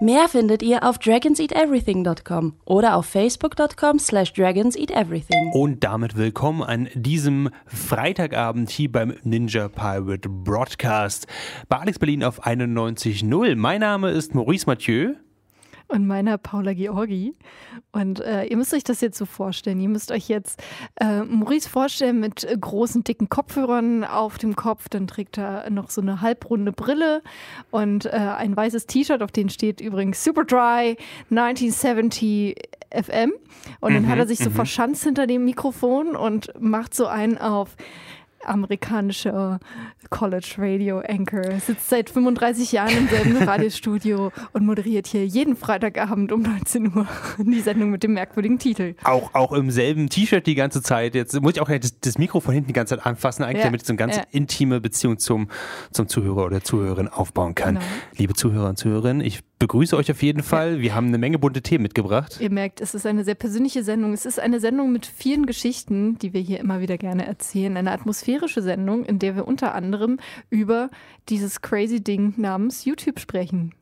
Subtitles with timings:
[0.00, 5.50] Mehr findet ihr auf dragonseateverything.com oder auf facebook.com slash dragonseateverything.
[5.52, 11.26] Und damit willkommen an diesem Freitagabend hier beim Ninja Pirate Broadcast
[11.68, 13.56] bei Alex Berlin auf 91.0.
[13.56, 15.14] Mein Name ist Maurice Mathieu
[15.88, 17.34] und meiner Paula Georgi.
[17.92, 19.80] Und äh, ihr müsst euch das jetzt so vorstellen.
[19.80, 20.62] Ihr müsst euch jetzt
[21.00, 24.88] äh, Maurice vorstellen mit großen, dicken Kopfhörern auf dem Kopf.
[24.88, 27.22] Dann trägt er noch so eine halbrunde Brille
[27.70, 30.96] und äh, ein weißes T-Shirt, auf dem steht übrigens Super Dry
[31.30, 32.54] 1970
[32.90, 33.32] FM.
[33.80, 34.54] Und dann mhm, hat er sich so mhm.
[34.54, 37.76] verschanzt hinter dem Mikrofon und macht so einen auf
[38.48, 39.60] amerikanischer
[40.10, 46.32] College Radio Anchor, sitzt seit 35 Jahren im selben Radiostudio und moderiert hier jeden Freitagabend
[46.32, 47.06] um 19 Uhr
[47.38, 48.94] die Sendung mit dem merkwürdigen Titel.
[49.04, 51.14] Auch, auch im selben T-Shirt die ganze Zeit.
[51.14, 53.64] Jetzt muss ich auch das, das Mikro von hinten die ganze Zeit anfassen, eigentlich, ja,
[53.64, 54.22] damit ich so eine ganz ja.
[54.30, 55.48] intime Beziehung zum,
[55.92, 57.74] zum Zuhörer oder Zuhörerin aufbauen kann.
[57.74, 57.86] Genau.
[58.16, 60.80] Liebe Zuhörer und Zuhörerinnen, ich begrüße euch auf jeden Fall.
[60.80, 62.38] Wir haben eine Menge bunte Themen mitgebracht.
[62.40, 64.12] Ihr merkt, es ist eine sehr persönliche Sendung.
[64.12, 67.76] Es ist eine Sendung mit vielen Geschichten, die wir hier immer wieder gerne erzählen.
[67.76, 70.18] Eine atmosphärische Sendung, in der wir unter anderem
[70.50, 70.90] über
[71.28, 73.74] dieses crazy Ding namens YouTube sprechen.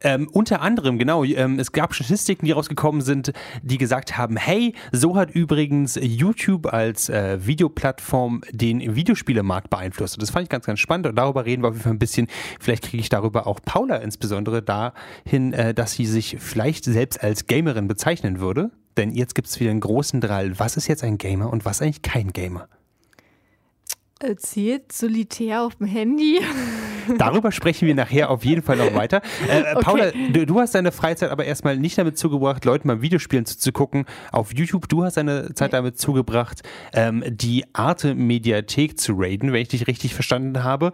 [0.00, 3.32] Ähm, unter anderem, genau, ähm, es gab Statistiken, die rausgekommen sind,
[3.62, 10.14] die gesagt haben, hey, so hat übrigens YouTube als äh, Videoplattform den Videospielemarkt beeinflusst.
[10.16, 11.98] Und das fand ich ganz, ganz spannend und darüber reden wir auf jeden Fall ein
[11.98, 12.28] bisschen.
[12.60, 17.46] Vielleicht kriege ich darüber auch Paula insbesondere dahin, äh, dass sie sich vielleicht selbst als
[17.46, 18.70] Gamerin bezeichnen würde.
[18.96, 20.58] Denn jetzt gibt es wieder einen großen Drall.
[20.58, 22.68] Was ist jetzt ein Gamer und was eigentlich kein Gamer?
[24.20, 26.40] Erzählt solitär auf dem Handy.
[27.16, 29.22] Darüber sprechen wir nachher auf jeden Fall noch weiter.
[29.48, 29.80] Äh, okay.
[29.82, 34.04] Paula, du, du, hast deine Freizeit aber erstmal nicht damit zugebracht, Leuten beim Videospielen zuzugucken
[34.32, 34.88] auf YouTube.
[34.88, 40.14] Du hast deine Zeit damit zugebracht, ähm, die Arte-Mediathek zu raiden, wenn ich dich richtig
[40.14, 40.92] verstanden habe.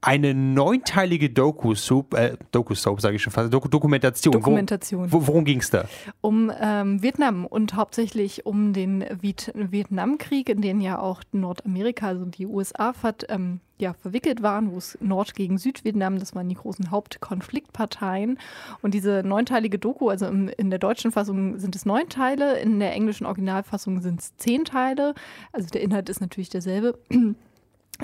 [0.00, 4.32] Eine neunteilige Doku-Soap, äh, Doku-Soap sage ich schon fast, Doku Dokumentation.
[4.32, 5.12] Dokumentation.
[5.12, 5.84] Wo, worum ging es da?
[6.20, 12.24] Um ähm, Vietnam und hauptsächlich um den Viet Vietnamkrieg, in den ja auch Nordamerika, also
[12.24, 16.54] die USA, hat, ähm, ja, verwickelt waren, wo es Nord gegen Südvietnam, das waren die
[16.54, 18.38] großen Hauptkonfliktparteien.
[18.80, 22.80] Und diese neunteilige Doku, also im, in der deutschen Fassung sind es neun Teile, in
[22.80, 25.14] der englischen Originalfassung sind es zehn Teile.
[25.52, 26.98] Also der Inhalt ist natürlich derselbe.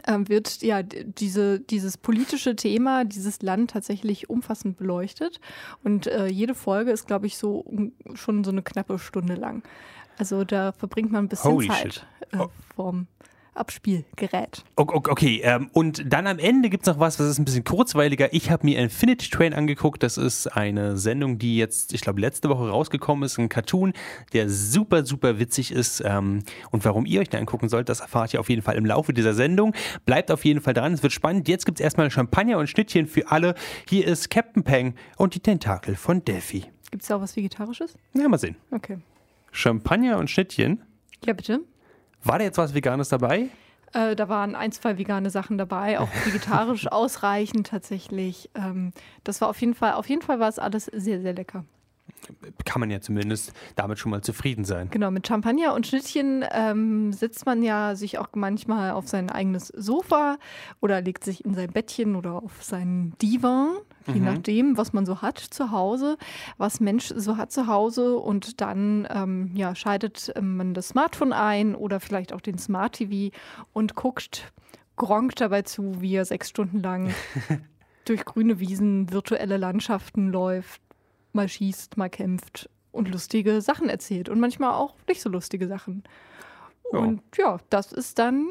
[0.06, 5.40] Ähm, wird ja diese, dieses politische Thema, dieses Land tatsächlich umfassend beleuchtet.
[5.82, 7.64] Und äh, jede Folge ist, glaube ich, so
[8.14, 9.64] schon so eine knappe Stunde lang.
[10.16, 12.38] Also da verbringt man ein bisschen Holy Zeit äh,
[12.76, 12.94] oh.
[13.60, 14.64] Abspielgerät.
[14.76, 18.32] Okay, ähm, und dann am Ende gibt es noch was, was ist ein bisschen kurzweiliger.
[18.32, 20.02] Ich habe mir Infinity Train angeguckt.
[20.02, 23.38] Das ist eine Sendung, die jetzt, ich glaube, letzte Woche rausgekommen ist.
[23.38, 23.92] Ein Cartoon,
[24.32, 26.02] der super, super witzig ist.
[26.04, 28.86] Ähm, und warum ihr euch da angucken sollt, das erfahrt ihr auf jeden Fall im
[28.86, 29.74] Laufe dieser Sendung.
[30.06, 31.46] Bleibt auf jeden Fall dran, es wird spannend.
[31.46, 33.54] Jetzt gibt es erstmal Champagner und Schnittchen für alle.
[33.86, 36.64] Hier ist Captain Peng und die Tentakel von Delphi.
[36.90, 37.94] Gibt es da auch was Vegetarisches?
[38.14, 38.56] Ja, mal sehen.
[38.70, 38.98] Okay.
[39.52, 40.80] Champagner und Schnittchen.
[41.26, 41.60] Ja, bitte.
[42.24, 43.48] War da jetzt was Veganes dabei?
[43.92, 48.50] Äh, da waren ein, zwei vegane Sachen dabei, auch vegetarisch ausreichend tatsächlich.
[48.54, 48.92] Ähm,
[49.24, 51.64] das war auf jeden Fall, auf jeden Fall war es alles sehr, sehr lecker
[52.64, 54.88] kann man ja zumindest damit schon mal zufrieden sein.
[54.90, 59.68] Genau, mit Champagner und Schnittchen ähm, sitzt man ja sich auch manchmal auf sein eigenes
[59.68, 60.38] Sofa
[60.80, 63.70] oder legt sich in sein Bettchen oder auf seinen Divan,
[64.06, 64.14] mhm.
[64.14, 66.16] je nachdem, was man so hat zu Hause,
[66.56, 71.32] was Mensch so hat zu Hause und dann ähm, ja, schaltet ähm, man das Smartphone
[71.32, 73.34] ein oder vielleicht auch den Smart TV
[73.72, 74.52] und guckt,
[74.96, 77.12] gronkt dabei zu, wie er sechs Stunden lang
[78.04, 80.82] durch grüne Wiesen, virtuelle Landschaften läuft,
[81.32, 86.02] mal schießt, mal kämpft und lustige Sachen erzählt und manchmal auch nicht so lustige Sachen.
[86.92, 86.98] Ja.
[86.98, 88.50] Und ja, das ist dann,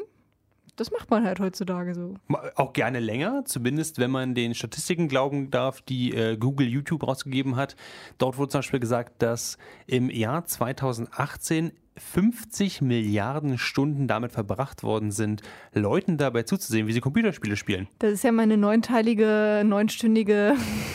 [0.80, 2.14] das macht man halt heutzutage so.
[2.54, 7.56] Auch gerne länger, zumindest wenn man den Statistiken glauben darf, die äh, Google YouTube rausgegeben
[7.56, 7.76] hat.
[8.16, 15.10] Dort wurde zum Beispiel gesagt, dass im Jahr 2018 50 Milliarden Stunden damit verbracht worden
[15.10, 15.42] sind,
[15.74, 17.86] Leuten dabei zuzusehen, wie sie Computerspiele spielen.
[17.98, 20.54] Das ist ja meine neunteilige, neunstündige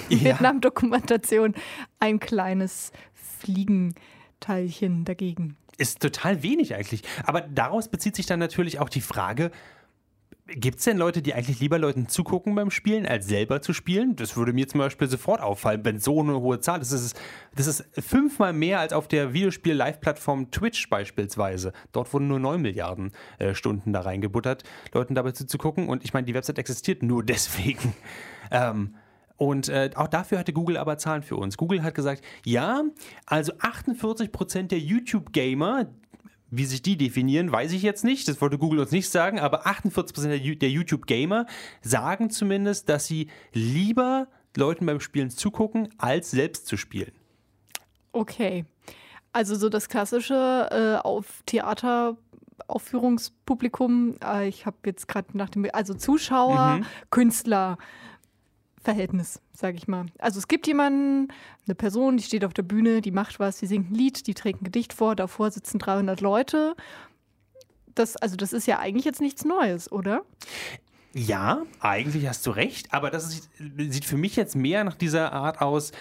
[0.09, 0.19] ja.
[0.23, 1.53] Vietnam-Dokumentation.
[1.99, 5.57] Ein kleines Fliegenteilchen dagegen.
[5.77, 7.03] Ist total wenig eigentlich.
[7.25, 9.51] Aber daraus bezieht sich dann natürlich auch die Frage,
[10.47, 14.15] Gibt es denn Leute, die eigentlich lieber Leuten zugucken beim Spielen, als selber zu spielen?
[14.15, 16.93] Das würde mir zum Beispiel sofort auffallen, wenn so eine hohe Zahl ist.
[16.93, 17.19] Das ist,
[17.55, 21.73] das ist fünfmal mehr als auf der Videospiel-Live-Plattform Twitch beispielsweise.
[21.93, 24.63] Dort wurden nur 9 Milliarden äh, Stunden da reingebuttert,
[24.93, 25.89] Leuten dabei zuzugucken.
[25.89, 27.95] Und ich meine, die Website existiert nur deswegen.
[28.51, 28.93] Ähm,
[29.37, 31.57] und äh, auch dafür hatte Google aber Zahlen für uns.
[31.57, 32.83] Google hat gesagt, ja,
[33.25, 35.87] also 48% der YouTube-Gamer,
[36.51, 38.27] wie sich die definieren, weiß ich jetzt nicht.
[38.27, 39.39] Das wollte Google uns nicht sagen.
[39.39, 41.47] Aber 48% der YouTube-Gamer
[41.81, 47.11] sagen zumindest, dass sie lieber Leuten beim Spielen zugucken, als selbst zu spielen.
[48.13, 48.63] Okay.
[49.33, 52.15] Also so das klassische äh, auf Theater
[52.67, 54.15] Aufführungspublikum.
[54.23, 56.85] Äh, ich habe jetzt gerade nach dem, also Zuschauer, mhm.
[57.09, 57.77] Künstler.
[58.85, 60.05] Verhältnis, sage ich mal.
[60.19, 61.27] Also es gibt jemanden,
[61.65, 64.33] eine Person, die steht auf der Bühne, die macht was, die singt ein Lied, die
[64.33, 66.75] trägt ein Gedicht vor, davor sitzen 300 Leute.
[67.95, 70.23] Das, also das ist ja eigentlich jetzt nichts Neues, oder?
[71.13, 75.33] Ja, eigentlich hast du recht, aber das ist, sieht für mich jetzt mehr nach dieser
[75.33, 75.91] Art aus,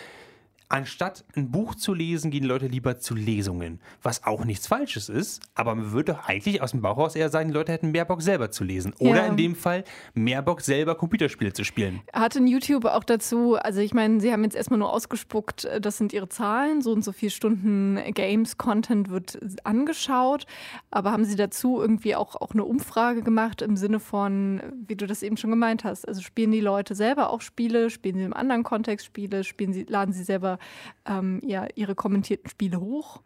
[0.69, 3.81] Anstatt ein Buch zu lesen, gehen Leute lieber zu Lesungen.
[4.03, 7.49] Was auch nichts Falsches ist, aber man würde doch eigentlich aus dem Bauchhaus eher sagen,
[7.49, 8.95] die Leute hätten mehr Bock selber zu lesen.
[8.99, 9.27] Oder ja.
[9.27, 9.85] in dem Fall
[10.15, 12.01] mehr Bock selber Computerspiele zu spielen.
[12.13, 15.81] Hat in YouTube auch dazu, also ich meine, sie haben jetzt erstmal nur ausgespuckt, äh,
[15.81, 20.47] das sind ihre Zahlen, so und so viele Stunden Games-Content wird angeschaut.
[20.91, 25.07] Aber haben sie dazu irgendwie auch, auch eine Umfrage gemacht im Sinne von, wie du
[25.07, 26.09] das eben schon gemeint hast?
[26.09, 29.85] Also spielen die Leute selber auch Spiele, spielen sie im anderen Kontext Spiele, spielen sie,
[29.85, 30.54] laden sie selber
[31.07, 33.23] ähm, ja, ihre kommentierten Spiele hoch?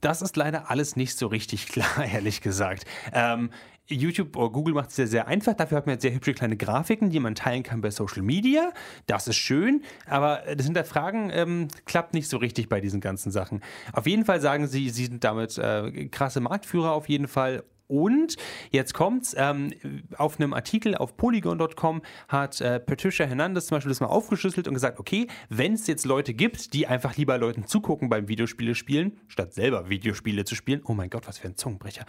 [0.00, 2.84] Das ist leider alles nicht so richtig klar, ehrlich gesagt.
[3.12, 3.50] Ähm,
[3.90, 5.54] YouTube oder Google macht es sehr, sehr einfach.
[5.54, 8.72] Dafür hat man jetzt sehr hübsche kleine Grafiken, die man teilen kann bei Social Media.
[9.06, 13.62] Das ist schön, aber das Hinterfragen ähm, klappt nicht so richtig bei diesen ganzen Sachen.
[13.92, 18.36] Auf jeden Fall sagen sie, sie sind damit äh, krasse Marktführer auf jeden Fall und
[18.70, 19.72] jetzt kommt's, ähm,
[20.16, 24.74] auf einem Artikel auf polygon.com hat äh, Patricia Hernandez zum Beispiel das mal aufgeschlüsselt und
[24.74, 29.18] gesagt, okay, wenn es jetzt Leute gibt, die einfach lieber Leuten zugucken beim Videospiele spielen,
[29.26, 32.04] statt selber Videospiele zu spielen, oh mein Gott, was für ein Zungenbrecher,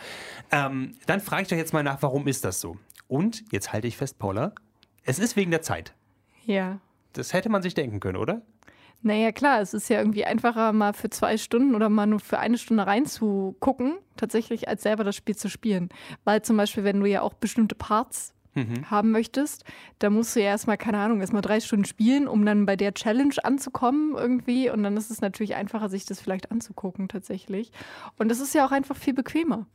[0.52, 2.78] ähm, dann frage ich doch jetzt mal nach, warum ist das so?
[3.08, 4.54] Und jetzt halte ich fest, Paula,
[5.04, 5.96] es ist wegen der Zeit.
[6.46, 6.80] Ja.
[7.14, 8.42] Das hätte man sich denken können, oder?
[9.02, 12.40] Naja, klar, es ist ja irgendwie einfacher, mal für zwei Stunden oder mal nur für
[12.40, 15.90] eine Stunde reinzugucken, tatsächlich, als selber das Spiel zu spielen.
[16.26, 18.92] Weil zum Beispiel, wenn du ja auch bestimmte Parts mhm.
[18.92, 19.64] haben möchtest,
[20.00, 22.94] da musst du ja erstmal, keine Ahnung, erstmal drei Stunden spielen, um dann bei der
[22.94, 24.70] Challenge anzukommen irgendwie.
[24.70, 27.72] Und dann ist es natürlich einfacher, sich das vielleicht anzugucken, tatsächlich.
[28.18, 29.66] Und das ist ja auch einfach viel bequemer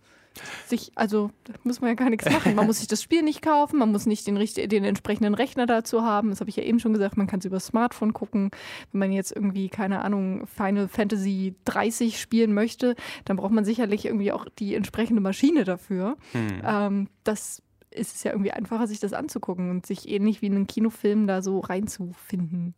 [0.66, 2.54] sich, also da muss man ja gar nichts machen.
[2.54, 6.02] Man muss sich das Spiel nicht kaufen, man muss nicht den, den entsprechenden Rechner dazu
[6.02, 6.30] haben.
[6.30, 8.50] Das habe ich ja eben schon gesagt, man kann es über Smartphone gucken.
[8.92, 14.06] Wenn man jetzt irgendwie, keine Ahnung, Final Fantasy 30 spielen möchte, dann braucht man sicherlich
[14.06, 16.16] irgendwie auch die entsprechende Maschine dafür.
[16.32, 16.62] Hm.
[16.64, 20.56] Ähm, das ist es ja irgendwie einfacher, sich das anzugucken und sich ähnlich wie in
[20.56, 22.74] einem Kinofilm da so reinzufinden,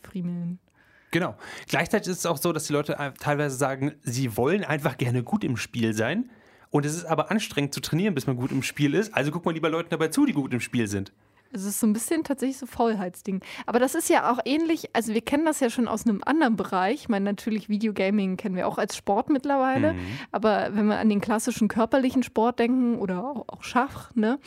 [0.00, 0.60] friemeln.
[1.10, 1.36] Genau.
[1.66, 5.42] Gleichzeitig ist es auch so, dass die Leute teilweise sagen, sie wollen einfach gerne gut
[5.42, 6.30] im Spiel sein
[6.70, 9.14] und es ist aber anstrengend zu trainieren, bis man gut im Spiel ist.
[9.14, 11.12] Also guckt mal lieber Leuten dabei zu, die gut im Spiel sind.
[11.52, 13.40] Es ist so ein bisschen tatsächlich so Faulheitsding.
[13.66, 16.56] Aber das ist ja auch ähnlich, also wir kennen das ja schon aus einem anderen
[16.56, 17.02] Bereich.
[17.02, 19.94] Ich meine, natürlich Videogaming kennen wir auch als Sport mittlerweile.
[19.94, 19.98] Mhm.
[20.30, 24.38] Aber wenn wir an den klassischen körperlichen Sport denken oder auch, auch Schach, ne?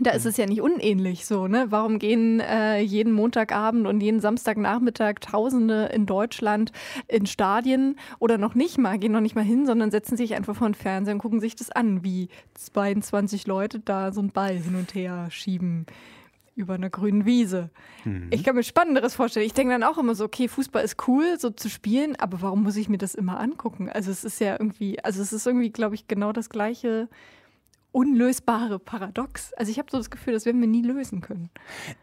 [0.00, 0.30] Da ist mhm.
[0.30, 1.66] es ja nicht unähnlich so, ne?
[1.70, 6.72] Warum gehen äh, jeden Montagabend und jeden Samstagnachmittag Tausende in Deutschland
[7.08, 10.56] in Stadien oder noch nicht mal, gehen noch nicht mal hin, sondern setzen sich einfach
[10.56, 14.56] vor den Fernseher und gucken sich das an, wie 22 Leute da so einen Ball
[14.56, 15.86] hin und her schieben
[16.58, 17.70] über einer grünen Wiese.
[18.04, 18.28] Mhm.
[18.30, 19.46] Ich kann mir Spannenderes vorstellen.
[19.46, 22.64] Ich denke dann auch immer so, okay, Fußball ist cool, so zu spielen, aber warum
[22.64, 23.88] muss ich mir das immer angucken?
[23.88, 27.08] Also es ist ja irgendwie, also es ist irgendwie, glaube ich, genau das gleiche
[27.92, 29.52] unlösbare Paradox.
[29.54, 31.50] Also ich habe so das Gefühl, das werden wir nie lösen können.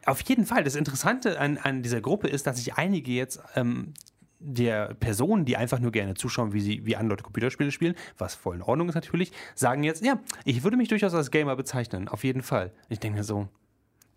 [0.05, 0.63] Auf jeden Fall.
[0.63, 3.93] Das Interessante an, an dieser Gruppe ist, dass sich einige jetzt ähm,
[4.39, 8.35] der Personen, die einfach nur gerne zuschauen, wie sie wie andere Leute Computerspiele spielen, was
[8.35, 12.07] voll in Ordnung ist natürlich, sagen jetzt, ja, ich würde mich durchaus als Gamer bezeichnen,
[12.07, 12.71] auf jeden Fall.
[12.89, 13.47] Ich denke mir so,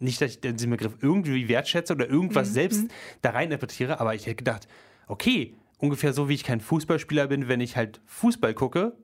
[0.00, 2.54] nicht, dass ich diesen Begriff irgendwie wertschätze oder irgendwas mhm.
[2.54, 2.88] selbst mhm.
[3.23, 4.69] da rein interpretiere, aber ich hätte gedacht,
[5.07, 8.97] okay, ungefähr so wie ich kein Fußballspieler bin, wenn ich halt Fußball gucke,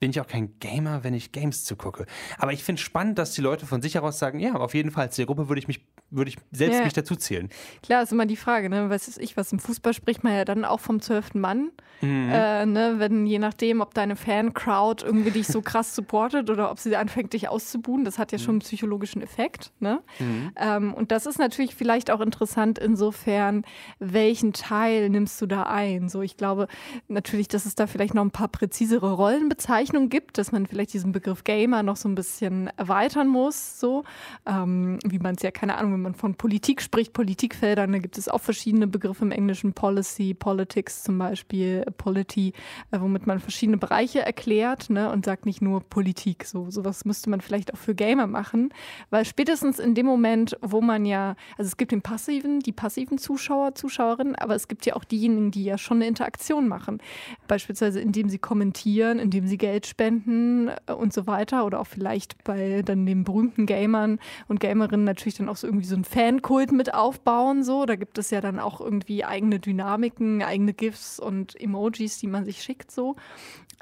[0.00, 2.06] bin ich auch kein Gamer, wenn ich Games zugucke.
[2.38, 4.90] Aber ich finde es spannend, dass die Leute von sich heraus sagen, ja, auf jeden
[4.90, 6.84] Fall, zu der Gruppe würde ich mich, würde ich selbst ja.
[6.84, 7.48] mich dazu zählen.
[7.82, 8.90] Klar, ist immer die Frage, ne?
[8.90, 11.70] Was ist ich, was im Fußball spricht man ja dann auch vom zwölften Mann.
[12.00, 12.30] Mhm.
[12.30, 12.94] Äh, ne?
[12.98, 17.32] Wenn je nachdem, ob deine Fan-Crowd irgendwie dich so krass supportet oder ob sie anfängt,
[17.32, 19.72] dich auszubuhen, das hat ja schon einen psychologischen Effekt.
[19.80, 20.02] Ne?
[20.18, 20.52] Mhm.
[20.56, 23.64] Ähm, und das ist natürlich vielleicht auch interessant insofern,
[23.98, 26.08] welchen Teil nimmst du da ein?
[26.08, 26.68] So, ich glaube
[27.08, 30.92] natürlich, dass es da vielleicht noch ein paar präzisere Rollenbezeichnungen Bezeichnung gibt, dass man vielleicht
[30.92, 34.04] diesen Begriff Gamer noch so ein bisschen erweitern muss, so
[34.46, 38.16] ähm, wie man es ja, keine Ahnung, wenn man von Politik spricht, Politikfeldern, da gibt
[38.16, 42.54] es auch verschiedene Begriffe im Englischen, Policy, Politics zum Beispiel, Polity,
[42.90, 46.44] äh, womit man verschiedene Bereiche erklärt ne, und sagt nicht nur Politik.
[46.44, 48.72] So sowas müsste man vielleicht auch für Gamer machen,
[49.10, 53.18] weil spätestens in dem Moment, wo man ja, also es gibt den passiven, die passiven
[53.18, 56.98] Zuschauer, Zuschauerinnen, aber es gibt ja auch diejenigen, die ja schon eine Interaktion machen,
[57.46, 61.66] beispielsweise indem sie kommentieren, indem sie Geld spenden äh, und so weiter.
[61.66, 65.86] Oder auch vielleicht bei dann den berühmten Gamern und Gamerinnen natürlich dann auch so irgendwie
[65.90, 67.62] so einen Fankult mit aufbauen.
[67.62, 72.28] So, da gibt es ja dann auch irgendwie eigene Dynamiken, eigene GIFs und Emojis, die
[72.28, 72.90] man sich schickt.
[72.90, 73.16] So.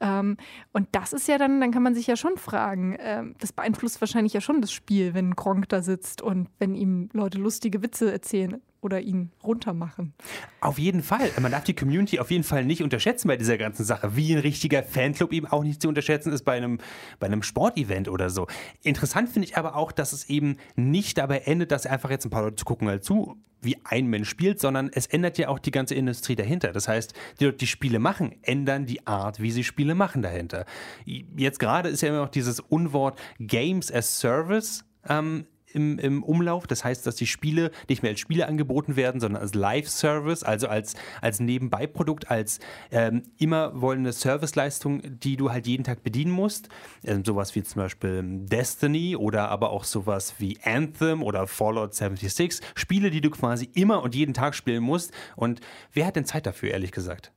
[0.01, 0.37] Ähm,
[0.73, 4.01] und das ist ja dann, dann kann man sich ja schon fragen, ähm, das beeinflusst
[4.01, 8.13] wahrscheinlich ja schon das Spiel, wenn Gronk da sitzt und wenn ihm Leute lustige Witze
[8.13, 10.15] erzählen oder ihn runtermachen.
[10.61, 11.31] Auf jeden Fall.
[11.41, 14.15] Man darf die Community auf jeden Fall nicht unterschätzen bei dieser ganzen Sache.
[14.15, 16.79] Wie ein richtiger Fanclub eben auch nicht zu unterschätzen ist bei einem,
[17.19, 18.47] bei einem Sportevent oder so.
[18.83, 22.31] Interessant finde ich aber auch, dass es eben nicht dabei endet, dass einfach jetzt ein
[22.31, 25.71] paar Leute gucken halt zu, wie ein Mensch spielt, sondern es ändert ja auch die
[25.71, 26.73] ganze Industrie dahinter.
[26.73, 30.65] Das heißt, die Leute, die Spiele machen, ändern die Art, wie sie Spiele machen dahinter.
[31.05, 36.67] Jetzt gerade ist ja immer noch dieses Unwort Games as Service ähm, im, im Umlauf.
[36.67, 40.69] Das heißt, dass die Spiele nicht mehr als Spiele angeboten werden, sondern als Live-Service, also
[40.69, 42.61] als, als Nebenbeiprodukt, als
[42.91, 46.69] ähm, immer wollende Serviceleistung, die du halt jeden Tag bedienen musst.
[47.05, 52.61] Ähm, sowas wie zum Beispiel Destiny oder aber auch sowas wie Anthem oder Fallout 76.
[52.75, 55.13] Spiele, die du quasi immer und jeden Tag spielen musst.
[55.37, 55.61] Und
[55.93, 57.33] wer hat denn Zeit dafür, ehrlich gesagt?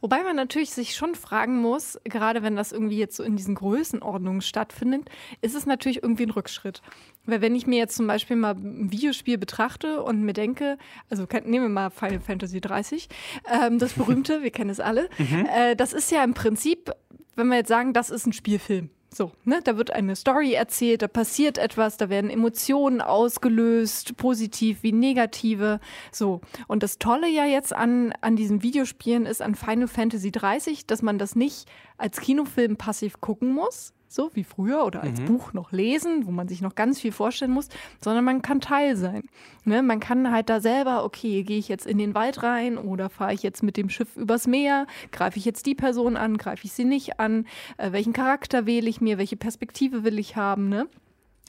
[0.00, 3.54] Wobei man natürlich sich schon fragen muss, gerade wenn das irgendwie jetzt so in diesen
[3.54, 5.08] Größenordnungen stattfindet,
[5.42, 6.82] ist es natürlich irgendwie ein Rückschritt.
[7.26, 10.78] Weil wenn ich mir jetzt zum Beispiel mal ein Videospiel betrachte und mir denke,
[11.10, 13.08] also nehmen wir mal Final Fantasy 30,
[13.52, 15.46] ähm, das berühmte, wir kennen es alle, mhm.
[15.46, 16.90] äh, das ist ja im Prinzip,
[17.36, 18.90] wenn wir jetzt sagen, das ist ein Spielfilm.
[19.12, 24.84] So, ne, da wird eine Story erzählt, da passiert etwas, da werden Emotionen ausgelöst, positiv
[24.84, 25.80] wie negative.
[26.12, 26.40] So.
[26.68, 31.02] Und das Tolle ja jetzt an, an diesen Videospielen ist an Final Fantasy 30, dass
[31.02, 35.26] man das nicht als Kinofilm passiv gucken muss, so wie früher oder als mhm.
[35.26, 37.68] Buch noch lesen, wo man sich noch ganz viel vorstellen muss,
[38.02, 39.22] sondern man kann Teil sein.
[39.64, 39.82] Ne?
[39.82, 43.34] Man kann halt da selber, okay, gehe ich jetzt in den Wald rein oder fahre
[43.34, 46.72] ich jetzt mit dem Schiff übers Meer, greife ich jetzt die Person an, greife ich
[46.72, 50.88] sie nicht an, äh, welchen Charakter wähle ich mir, welche Perspektive will ich haben, ne?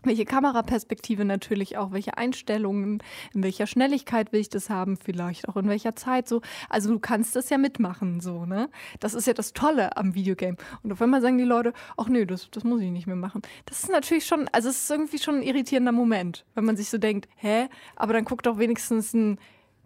[0.03, 3.03] Welche Kameraperspektive natürlich auch, welche Einstellungen,
[3.33, 6.41] in welcher Schnelligkeit will ich das haben, vielleicht auch in welcher Zeit so.
[6.69, 8.69] Also du kannst das ja mitmachen, so, ne?
[8.99, 10.57] Das ist ja das Tolle am Videogame.
[10.83, 13.41] Und auf einmal sagen die Leute, ach nee, das, das muss ich nicht mehr machen.
[13.65, 16.89] Das ist natürlich schon, also es ist irgendwie schon ein irritierender Moment, wenn man sich
[16.89, 19.37] so denkt, hä, aber dann guckt doch wenigstens ein,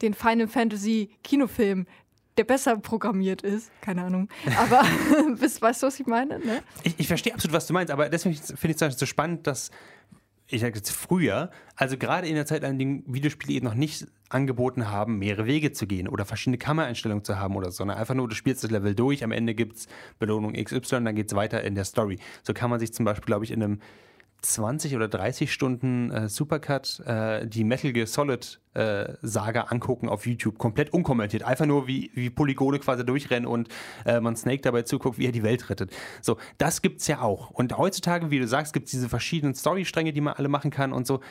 [0.01, 1.86] den Final Fantasy Kinofilm,
[2.38, 3.72] der besser programmiert ist.
[3.81, 4.29] Keine Ahnung.
[4.57, 4.81] Aber
[5.39, 6.39] weißt du, was ich meine?
[6.39, 6.63] Ne?
[6.84, 9.72] Ich, ich verstehe absolut, was du meinst, aber deswegen finde ich es so spannend, dass
[10.48, 14.08] ich sage jetzt früher, also gerade in der Zeit, an der Videospiele eben noch nicht
[14.30, 18.16] angeboten haben, mehrere Wege zu gehen oder verschiedene Kameraeinstellungen zu haben oder so, sondern einfach
[18.16, 19.88] nur, du spielst das Level durch, am Ende gibt es
[20.20, 22.20] Belohnung XY, dann geht es weiter in der Story.
[22.44, 23.80] So kann man sich zum Beispiel, glaube ich, in einem
[24.46, 30.25] 20 oder 30 Stunden äh, Supercut äh, die Metal Gear Solid äh, Saga angucken auf
[30.25, 31.44] YouTube, komplett unkommentiert.
[31.44, 33.70] Einfach nur wie, wie Polygone quasi durchrennen und
[34.06, 35.92] äh, man Snake dabei zuguckt, wie er die Welt rettet.
[36.22, 37.50] So, das gibt's ja auch.
[37.50, 40.94] Und heutzutage, wie du sagst, gibt es diese verschiedenen Storystränge, die man alle machen kann
[40.94, 41.22] und so.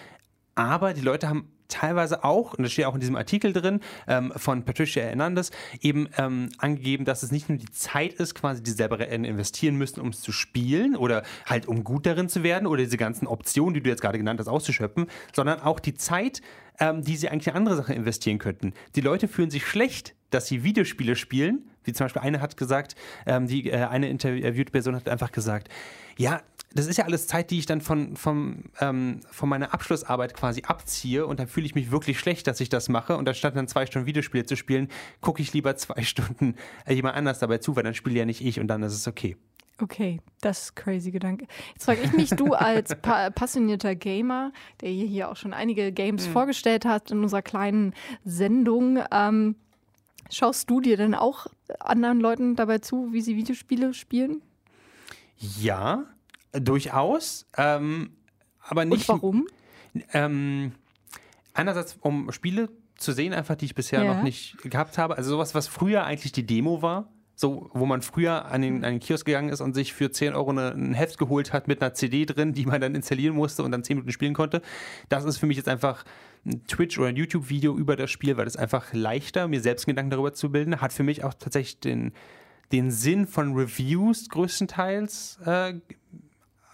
[0.54, 4.33] Aber die Leute haben teilweise auch, und das steht auch in diesem Artikel drin, ähm,
[4.37, 8.71] von Patricia Hernandez, eben ähm, angegeben, dass es nicht nur die Zeit ist, quasi, die
[8.71, 12.83] selber investieren müssen, um es zu spielen oder halt um gut darin zu werden oder
[12.83, 16.42] diese ganzen Optionen, die du jetzt gerade genannt hast, auszuschöpfen, sondern auch die Zeit,
[16.80, 18.73] ähm, die sie eigentlich in andere Sachen investieren könnten.
[18.97, 22.97] Die Leute fühlen sich schlecht, dass sie Videospiele spielen, wie zum Beispiel eine hat gesagt,
[23.26, 25.68] ähm, die, äh, eine interviewte Person hat einfach gesagt,
[26.16, 26.42] ja,
[26.74, 30.62] das ist ja alles Zeit, die ich dann von, von, ähm, von meiner Abschlussarbeit quasi
[30.66, 33.68] abziehe und dann fühle ich mich wirklich schlecht, dass ich das mache und anstatt dann
[33.68, 34.88] zwei Stunden Videospiele zu spielen,
[35.20, 38.44] gucke ich lieber zwei Stunden äh, jemand anders dabei zu, weil dann spiele ja nicht
[38.44, 39.36] ich und dann ist es okay.
[39.80, 41.46] Okay, das ist crazy Gedanke.
[41.72, 46.28] Jetzt frage ich mich, du als pa passionierter Gamer, der hier auch schon einige Games
[46.28, 46.32] mhm.
[46.32, 47.92] vorgestellt hat in unserer kleinen
[48.24, 49.56] Sendung, ähm,
[50.30, 51.46] schaust du dir denn auch
[51.80, 54.42] anderen Leuten dabei zu, wie sie Videospiele spielen?
[55.36, 56.04] Ja,
[56.61, 57.46] durchaus.
[57.56, 58.11] Ähm,
[58.61, 59.08] aber nicht.
[59.08, 59.46] Und warum?
[60.12, 60.73] Ähm,
[61.52, 64.14] einerseits, um Spiele zu sehen, einfach die ich bisher ja.
[64.14, 65.16] noch nicht gehabt habe.
[65.16, 67.08] Also sowas, was früher eigentlich die Demo war.
[67.37, 70.34] So, wo man früher an den, an den Kiosk gegangen ist und sich für 10
[70.34, 73.64] Euro eine, ein Heft geholt hat mit einer CD drin, die man dann installieren musste
[73.64, 74.62] und dann 10 Minuten spielen konnte.
[75.08, 76.04] Das ist für mich jetzt einfach
[76.46, 80.11] ein Twitch- oder ein YouTube-Video über das Spiel, weil es einfach leichter, mir selbst Gedanken
[80.11, 80.80] darüber zu bilden.
[80.80, 82.12] Hat für mich auch tatsächlich den,
[82.70, 85.75] den Sinn von Reviews größtenteils äh,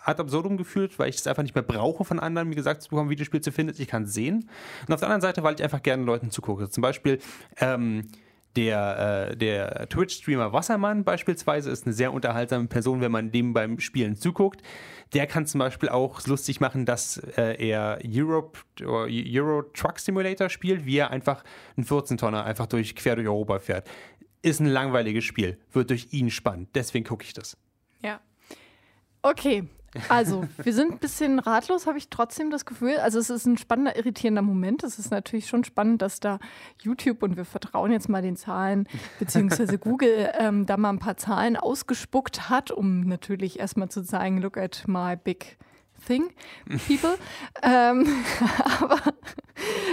[0.04, 2.90] ad absurdum geführt, weil ich es einfach nicht mehr brauche von anderen, mir gesagt zu
[2.90, 4.48] bekommen, wie das Spiel zu finden Ich kann es sehen.
[4.86, 6.68] Und auf der anderen Seite, weil ich einfach gerne Leuten zugucke.
[6.68, 7.18] Zum Beispiel
[7.58, 8.08] ähm,
[8.56, 13.78] der, äh, der Twitch-Streamer Wassermann beispielsweise ist eine sehr unterhaltsame Person, wenn man dem beim
[13.78, 14.62] Spielen zuguckt.
[15.12, 20.84] Der kann zum Beispiel auch lustig machen, dass äh, er Europe, Euro Truck Simulator spielt,
[20.84, 21.44] wie er einfach
[21.76, 23.88] einen 14-Tonner einfach durch, quer durch Europa fährt.
[24.42, 26.70] Ist ein langweiliges Spiel, wird durch ihn spannend.
[26.74, 27.56] Deswegen gucke ich das.
[28.02, 28.20] Ja.
[29.22, 29.68] Okay,
[30.08, 32.98] Also, wir sind ein bisschen ratlos, habe ich trotzdem das Gefühl.
[32.98, 34.84] Also, es ist ein spannender, irritierender Moment.
[34.84, 36.38] Es ist natürlich schon spannend, dass da
[36.80, 41.16] YouTube und wir vertrauen jetzt mal den Zahlen, beziehungsweise Google ähm, da mal ein paar
[41.16, 45.58] Zahlen ausgespuckt hat, um natürlich erstmal zu zeigen, look at my big
[46.00, 46.30] thing,
[46.86, 47.16] people.
[47.62, 48.06] ähm,
[48.80, 49.00] aber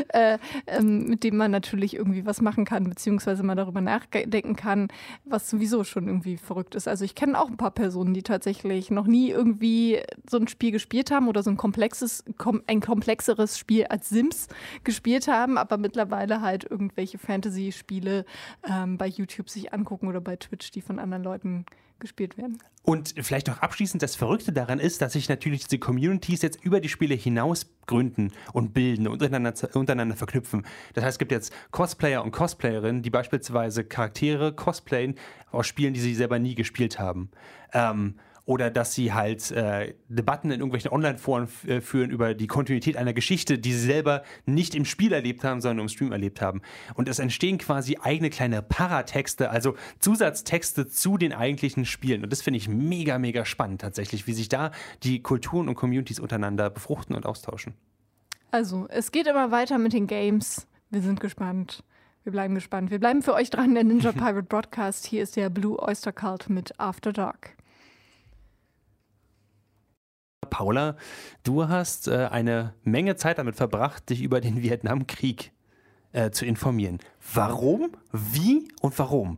[0.10, 0.38] äh,
[0.68, 4.88] ähm, mit dem man natürlich irgendwie was machen kann, beziehungsweise mal darüber nachdenken kann,
[5.26, 6.88] was sowieso schon irgendwie verrückt ist.
[6.88, 10.72] Also ich kenne auch ein paar Personen, die tatsächlich noch nie irgendwie so ein Spiel
[10.72, 14.48] gespielt haben oder so ein komplexes, kom ein komplexeres Spiel als Sims
[14.84, 18.26] gespielt haben, aber mittlerweile halt irgendwelche Fantasy-Spiele
[18.70, 21.66] ähm, bei YouTube sich angucken oder bei Twitch, die von anderen Leuten
[22.00, 22.60] gespielt werden.
[22.84, 26.80] Und vielleicht noch abschließend, das Verrückte daran ist, dass sich natürlich diese Communities jetzt über
[26.80, 30.66] die Spiele hinaus gründen und bilden und untereinander, untereinander verknüpfen.
[30.94, 35.16] Das heißt, es gibt jetzt Cosplayer und Cosplayerinnen, die beispielsweise Charaktere cosplayen
[35.52, 37.30] aus Spielen, die sie selber nie gespielt haben.
[37.74, 38.16] Ähm,
[38.48, 43.12] oder dass sie halt äh, Debatten in irgendwelchen Online-Foren äh, führen über die Kontinuität einer
[43.12, 46.62] Geschichte, die sie selber nicht im Spiel erlebt haben, sondern im Stream erlebt haben.
[46.96, 52.24] Und es entstehen quasi eigene kleine Paratexte, also Zusatztexte zu den eigentlichen Spielen.
[52.24, 54.72] Und das finde ich mega, mega spannend tatsächlich, wie sich da
[55.04, 57.74] die Kulturen und Communities untereinander befruchten und austauschen.
[58.52, 60.68] Also, es geht immer weiter mit den Games.
[60.90, 61.84] Wir sind gespannt.
[62.24, 62.92] Wir bleiben gespannt.
[62.92, 65.06] Wir bleiben für euch dran, der Ninja Pirate Broadcast.
[65.06, 67.57] Hier ist der Blue Oyster Cult mit After Dark.
[70.58, 70.96] Paula,
[71.44, 75.52] du hast äh, eine Menge Zeit damit verbracht, dich über den Vietnamkrieg
[76.14, 76.98] äh, zu informieren.
[77.32, 79.38] Warum, wie und warum?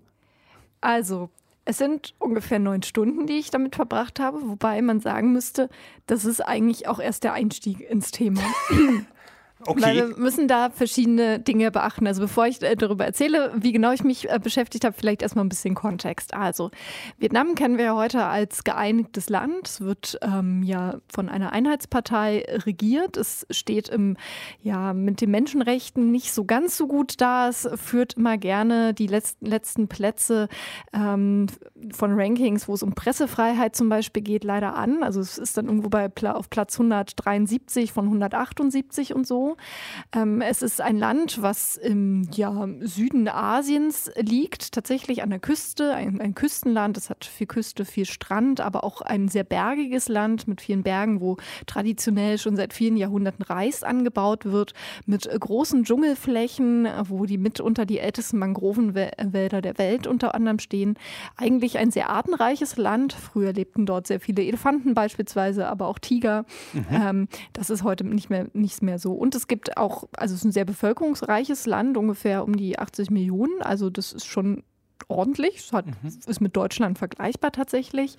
[0.79, 1.29] Also,
[1.65, 5.67] es sind ungefähr neun Stunden, die ich damit verbracht habe, wobei man sagen müsste,
[6.05, 8.39] das ist eigentlich auch erst der Einstieg ins Thema.
[9.66, 9.82] Okay.
[9.82, 12.08] Weil wir müssen da verschiedene Dinge beachten.
[12.08, 15.44] Also bevor ich äh, darüber erzähle, wie genau ich mich äh, beschäftigt habe, vielleicht erstmal
[15.44, 16.34] ein bisschen Kontext.
[16.34, 16.72] Also
[17.18, 19.68] Vietnam kennen wir ja heute als geeinigtes Land.
[19.68, 23.18] Es wird ähm, ja von einer Einheitspartei regiert.
[23.18, 24.16] Es steht im,
[24.62, 27.50] ja, mit den Menschenrechten nicht so ganz so gut da.
[27.50, 30.48] Es führt immer gerne die letzten, letzten Plätze
[30.94, 31.48] ähm,
[31.92, 35.04] von Rankings, wo es um Pressefreiheit zum Beispiel geht, leider an.
[35.04, 39.48] Also es ist dann irgendwo bei auf Platz 173 von 178 und so.
[40.13, 45.93] Ähm, es ist ein Land, was im ja, Süden Asiens liegt, tatsächlich an der Küste,
[45.93, 46.97] ein, ein Küstenland.
[46.97, 51.21] Es hat viel Küste, viel Strand, aber auch ein sehr bergiges Land mit vielen Bergen,
[51.21, 54.73] wo traditionell schon seit vielen Jahrhunderten Reis angebaut wird,
[55.05, 60.95] mit großen Dschungelflächen, wo die mitunter die ältesten Mangrovenwälder der Welt unter anderem stehen.
[61.38, 63.13] Eigentlich ein sehr artenreiches Land.
[63.13, 66.45] Früher lebten dort sehr viele Elefanten beispielsweise, aber auch Tiger.
[66.73, 66.85] Mhm.
[66.91, 69.13] Ähm, das ist heute nicht mehr, nicht mehr so.
[69.13, 73.10] Und es gibt auch, also es ist ein sehr bevölkerungsreiches Land, ungefähr um die 80
[73.10, 73.62] Millionen.
[73.62, 74.63] Also das ist schon
[75.07, 75.57] ordentlich.
[75.57, 75.93] Es hat, mhm.
[76.25, 78.17] ist mit Deutschland vergleichbar tatsächlich.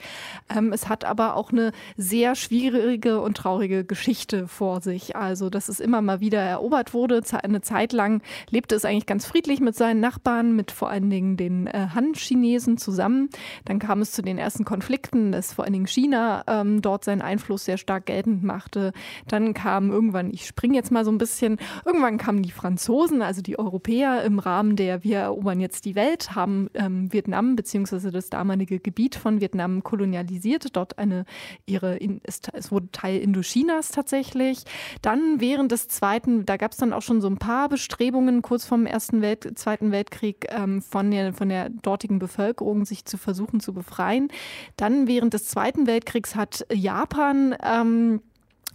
[0.55, 5.17] Ähm, es hat aber auch eine sehr schwierige und traurige Geschichte vor sich.
[5.17, 7.23] Also, dass es immer mal wieder erobert wurde.
[7.43, 11.37] Eine Zeit lang lebte es eigentlich ganz friedlich mit seinen Nachbarn, mit vor allen Dingen
[11.37, 13.29] den äh, Han-Chinesen zusammen.
[13.65, 17.23] Dann kam es zu den ersten Konflikten, dass vor allen Dingen China ähm, dort seinen
[17.23, 18.93] Einfluss sehr stark geltend machte.
[19.29, 23.43] Dann kam irgendwann, ich springe jetzt mal so ein bisschen, irgendwann kamen die Franzosen, also
[23.43, 28.11] die Europäer im Rahmen der Wir erobern jetzt die Welt, haben ähm, Vietnam bzw.
[28.11, 30.77] das damalige Gebiet von Vietnam kolonialisiert.
[30.77, 31.25] Dort eine
[31.67, 34.65] ihre, es, es wurde Teil Indochinas tatsächlich.
[35.03, 38.65] Dann während des Zweiten, da gab es dann auch schon so ein paar Bestrebungen kurz
[38.65, 43.61] vom Ersten Welt, Zweiten Weltkrieg ähm, von, der, von der dortigen Bevölkerung, sich zu versuchen
[43.61, 44.29] zu befreien.
[44.77, 48.21] Dann während des Zweiten Weltkriegs hat Japan ähm,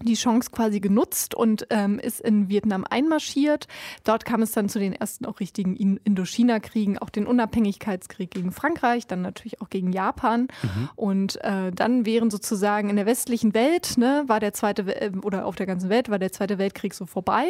[0.04, 3.68] die Chance quasi genutzt und ähm, ist in Vietnam einmarschiert.
[4.04, 9.08] Dort kam es dann zu den ersten auch richtigen Indochina-Kriegen, auch den Unabhängigkeitskrieg gegen Frankreich,
[9.08, 10.48] dann natürlich auch gegen Japan.
[10.64, 10.90] Mhm.
[10.96, 15.46] Und äh, dann wären sozusagen in der westlichen Welt, ne, war der zweite äh, oder
[15.46, 17.46] auf der ganzen Welt war der Zweite Weltkrieg so vorbei.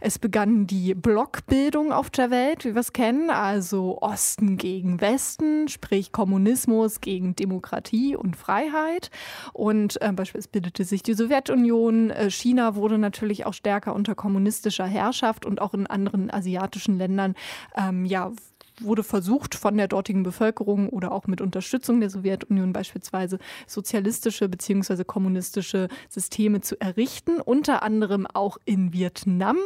[0.00, 5.68] Es begann die Blockbildung auf der Welt, wie wir es kennen, also Osten gegen Westen,
[5.68, 9.10] sprich Kommunismus gegen Demokratie und Freiheit.
[9.52, 12.10] Und äh, beispielsweise bildete sich die Sowjetunion Region.
[12.10, 17.34] Äh, China wurde natürlich auch stärker unter kommunistischer Herrschaft und auch in anderen asiatischen Ländern
[17.76, 18.32] ähm, ja,
[18.80, 25.04] wurde versucht von der dortigen Bevölkerung oder auch mit Unterstützung der Sowjetunion beispielsweise sozialistische bzw.
[25.04, 29.58] kommunistische Systeme zu errichten, unter anderem auch in Vietnam.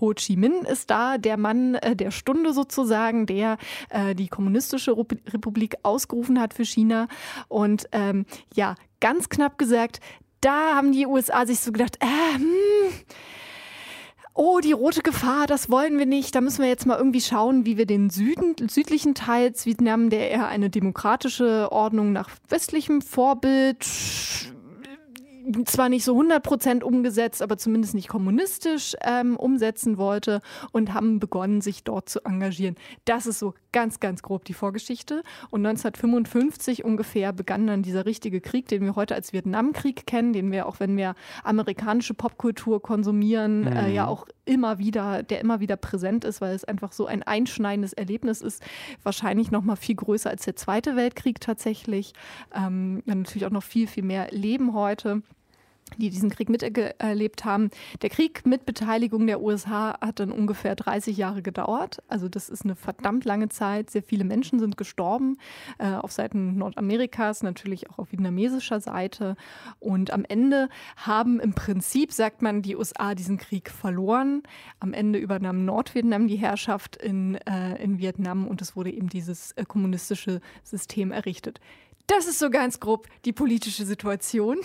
[0.00, 3.58] Ho Chi Minh ist da der Mann äh, der Stunde sozusagen, der
[3.90, 7.06] äh, die kommunistische Republik ausgerufen hat für China.
[7.48, 10.00] Und ähm, ja, ganz knapp gesagt,
[10.44, 12.92] da haben die USA sich so gedacht, äh, hm,
[14.34, 16.34] oh, die rote Gefahr, das wollen wir nicht.
[16.34, 20.30] Da müssen wir jetzt mal irgendwie schauen, wie wir den Süden, südlichen Teil Vietnam, der
[20.30, 23.84] eher eine demokratische Ordnung nach westlichem Vorbild
[25.66, 30.40] zwar nicht so 100% umgesetzt, aber zumindest nicht kommunistisch ähm, umsetzen wollte
[30.72, 32.76] und haben begonnen, sich dort zu engagieren.
[33.04, 35.22] Das ist so ganz, ganz grob die Vorgeschichte.
[35.50, 40.52] Und 1955 ungefähr begann dann dieser richtige Krieg, den wir heute als Vietnamkrieg kennen, den
[40.52, 43.66] wir auch, wenn wir amerikanische Popkultur konsumieren, mhm.
[43.66, 47.24] äh, ja auch immer wieder, der immer wieder präsent ist, weil es einfach so ein
[47.24, 48.62] einschneidendes Erlebnis ist.
[49.02, 52.12] Wahrscheinlich noch mal viel größer als der Zweite Weltkrieg tatsächlich.
[52.54, 55.22] Ähm, natürlich auch noch viel, viel mehr Leben heute
[55.98, 57.70] die diesen Krieg miterlebt haben.
[58.02, 61.98] Der Krieg mit Beteiligung der USA hat dann ungefähr 30 Jahre gedauert.
[62.08, 63.90] Also das ist eine verdammt lange Zeit.
[63.90, 65.38] Sehr viele Menschen sind gestorben
[65.78, 69.36] äh, auf Seiten Nordamerikas, natürlich auch auf vietnamesischer Seite.
[69.80, 74.42] Und am Ende haben im Prinzip, sagt man, die USA diesen Krieg verloren.
[74.80, 79.52] Am Ende übernahm Nordvietnam die Herrschaft in, äh, in Vietnam und es wurde eben dieses
[79.52, 81.60] äh, kommunistische System errichtet.
[82.06, 84.58] Das ist so ganz grob die politische Situation.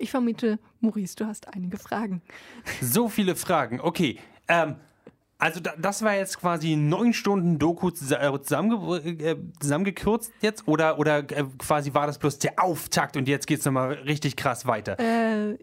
[0.00, 2.22] Ich vermute, Maurice, du hast einige Fragen.
[2.80, 3.80] So viele Fragen.
[3.80, 4.18] Okay.
[4.48, 4.76] Ähm,
[5.38, 11.18] also das war jetzt quasi neun Stunden Doku äh, zusammenge äh, zusammengekürzt jetzt oder, oder
[11.18, 14.98] äh, quasi war das bloß der Auftakt und jetzt geht es nochmal richtig krass weiter?
[14.98, 15.58] Äh,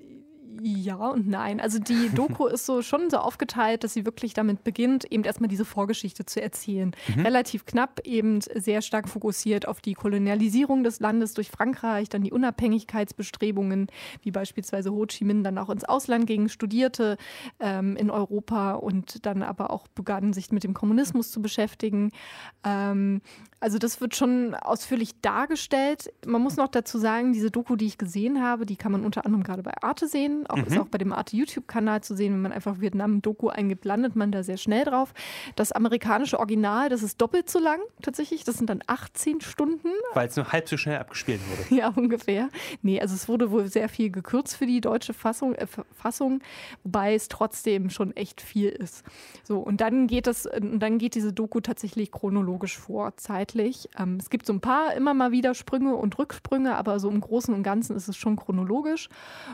[0.73, 1.59] ja und nein.
[1.59, 5.47] Also die Doku ist so schon so aufgeteilt, dass sie wirklich damit beginnt, eben erstmal
[5.47, 6.91] diese Vorgeschichte zu erzählen.
[7.15, 7.21] Mhm.
[7.21, 12.31] Relativ knapp, eben sehr stark fokussiert auf die Kolonialisierung des Landes durch Frankreich, dann die
[12.31, 13.87] Unabhängigkeitsbestrebungen,
[14.21, 17.17] wie beispielsweise Ho Chi Minh dann auch ins Ausland ging, studierte
[17.59, 22.11] ähm, in Europa und dann aber auch begann, sich mit dem Kommunismus zu beschäftigen.
[22.63, 23.21] Ähm,
[23.59, 26.13] also das wird schon ausführlich dargestellt.
[26.25, 29.25] Man muss noch dazu sagen, diese Doku, die ich gesehen habe, die kann man unter
[29.25, 30.45] anderem gerade bei Arte sehen.
[30.47, 30.67] Auch mhm.
[30.67, 32.33] ist auch bei dem Arte YouTube-Kanal zu sehen.
[32.33, 35.13] Wenn man einfach Vietnam-Doku eingibt, landet man da sehr schnell drauf.
[35.55, 38.43] Das amerikanische Original, das ist doppelt so lang tatsächlich.
[38.43, 39.89] Das sind dann 18 Stunden.
[40.13, 41.75] Weil es nur halb so schnell abgespielt wurde.
[41.79, 42.49] ja, ungefähr.
[42.81, 46.41] Nee, also es wurde wohl sehr viel gekürzt für die deutsche Fassung, äh, Fassung
[46.83, 49.03] wobei es trotzdem schon echt viel ist.
[49.43, 53.89] So, und dann geht das, dann geht diese Doku tatsächlich chronologisch vor, Zeit zeitlich.
[53.97, 57.21] Ähm, es gibt so ein paar immer mal wieder Sprünge und Rücksprünge, aber so im
[57.21, 59.09] Großen und Ganzen ist es schon chronologisch.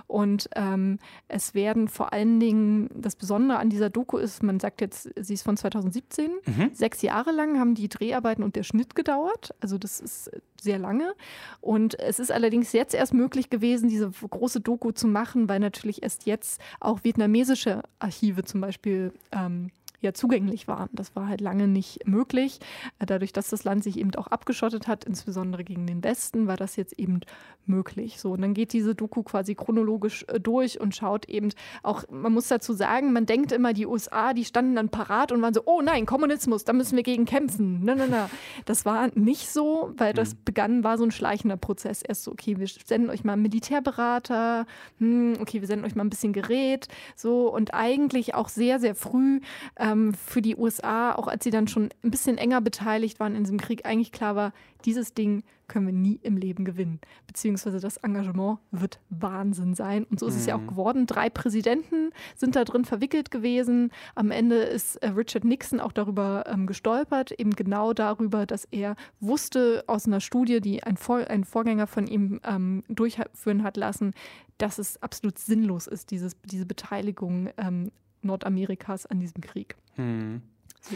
[0.07, 0.82] Und ähm,
[1.27, 5.33] es werden vor allen Dingen, das Besondere an dieser Doku ist, man sagt jetzt, sie
[5.33, 6.31] ist von 2017.
[6.45, 6.69] Mhm.
[6.73, 9.53] Sechs Jahre lang haben die Dreharbeiten und der Schnitt gedauert.
[9.59, 11.13] Also das ist sehr lange.
[11.61, 16.03] Und es ist allerdings jetzt erst möglich gewesen, diese große Doku zu machen, weil natürlich
[16.03, 19.69] erst jetzt auch vietnamesische Archive zum Beispiel ähm,
[20.03, 20.89] ja zugänglich waren.
[20.93, 22.59] Das war halt lange nicht möglich.
[22.99, 26.57] Äh, dadurch, dass das Land sich eben auch abgeschottet hat, insbesondere gegen den Westen, war
[26.57, 27.21] das jetzt eben
[27.65, 28.19] möglich.
[28.19, 31.49] So, und dann geht diese Doku quasi chronologisch äh, durch und schaut eben
[31.81, 35.41] auch, man muss dazu sagen, man denkt immer, die USA, die standen dann parat und
[35.41, 37.83] waren so, oh nein, Kommunismus, da müssen wir gegen kämpfen.
[37.83, 38.29] Nein, nein, nein.
[38.65, 40.39] Das war nicht so, weil das mhm.
[40.45, 42.01] begann, war so ein schleichender Prozess.
[42.01, 44.65] Erst so, okay, wir senden euch mal einen Militärberater,
[44.99, 48.95] hm, okay, wir senden euch mal ein bisschen Gerät, so und eigentlich auch sehr, sehr
[48.95, 49.39] früh
[49.75, 53.35] äh, ähm, für die USA, auch als sie dann schon ein bisschen enger beteiligt waren
[53.35, 54.53] in diesem Krieg, eigentlich klar war,
[54.85, 56.99] dieses Ding können wir nie im Leben gewinnen.
[57.25, 60.03] Beziehungsweise das Engagement wird Wahnsinn sein.
[60.03, 60.39] Und so ist mhm.
[60.39, 60.67] es ja auch mhm.
[60.67, 61.07] geworden.
[61.07, 63.91] Drei Präsidenten sind da drin verwickelt gewesen.
[64.13, 68.95] Am Ende ist äh, Richard Nixon auch darüber ähm, gestolpert, eben genau darüber, dass er
[69.19, 74.13] wusste aus einer Studie, die ein, Vor ein Vorgänger von ihm ähm, durchführen hat lassen,
[74.57, 77.91] dass es absolut sinnlos ist, dieses, diese Beteiligung ähm,
[78.23, 79.75] Nordamerikas an diesem Krieg.
[79.95, 80.41] Hm.
[80.81, 80.95] So.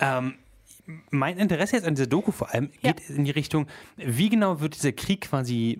[0.00, 0.34] Ähm,
[1.10, 3.14] mein Interesse jetzt an dieser Doku vor allem geht ja.
[3.14, 5.78] in die Richtung, wie genau wird dieser Krieg quasi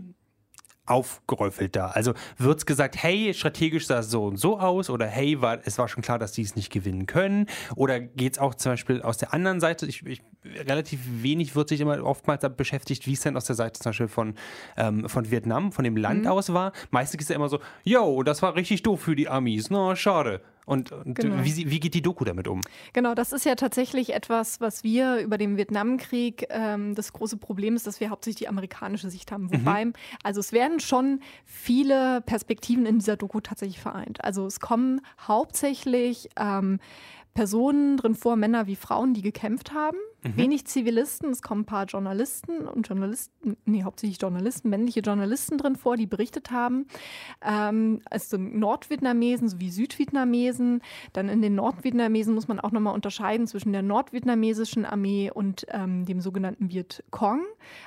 [0.88, 1.88] aufgeräufelt da?
[1.88, 5.58] Also wird es gesagt, hey, strategisch sah es so und so aus oder hey, war,
[5.64, 7.46] es war schon klar, dass die es nicht gewinnen können?
[7.74, 9.86] Oder geht es auch zum Beispiel aus der anderen Seite?
[9.86, 13.80] Ich, ich, relativ wenig wird sich immer oftmals beschäftigt, wie es denn aus der Seite
[13.80, 14.34] zum Beispiel von,
[14.76, 16.28] ähm, von Vietnam, von dem Land mhm.
[16.28, 16.72] aus war.
[16.90, 19.94] Meistens ist es ja immer so, yo, das war richtig doof für die Amis, no,
[19.94, 20.40] schade.
[20.68, 21.42] Und, und genau.
[21.44, 22.60] wie, wie, geht die Doku damit um?
[22.92, 27.74] Genau, das ist ja tatsächlich etwas, was wir über den Vietnamkrieg, ähm, das große Problem
[27.74, 29.50] ist, dass wir hauptsächlich die amerikanische Sicht haben.
[29.50, 29.94] Wobei, mhm.
[30.22, 34.22] also es werden schon viele Perspektiven in dieser Doku tatsächlich vereint.
[34.22, 36.80] Also es kommen hauptsächlich ähm,
[37.32, 39.96] Personen drin vor, Männer wie Frauen, die gekämpft haben.
[40.28, 40.36] Mhm.
[40.36, 45.76] Wenig Zivilisten, es kommen ein paar Journalisten und Journalisten, nee, hauptsächlich Journalisten, männliche Journalisten drin
[45.76, 46.86] vor, die berichtet haben.
[47.42, 50.82] Ähm, also Nordvietnamesen sowie Südvietnamesen.
[51.12, 56.04] Dann in den Nordvietnamesen muss man auch nochmal unterscheiden zwischen der nordvietnamesischen Armee und ähm,
[56.04, 57.42] dem sogenannten Viet Cong,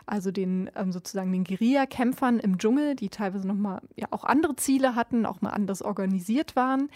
[0.05, 4.95] also den ähm, sozusagen den Guerillakämpfern im Dschungel, die teilweise nochmal ja auch andere Ziele
[4.95, 6.89] hatten, auch mal anders organisiert waren.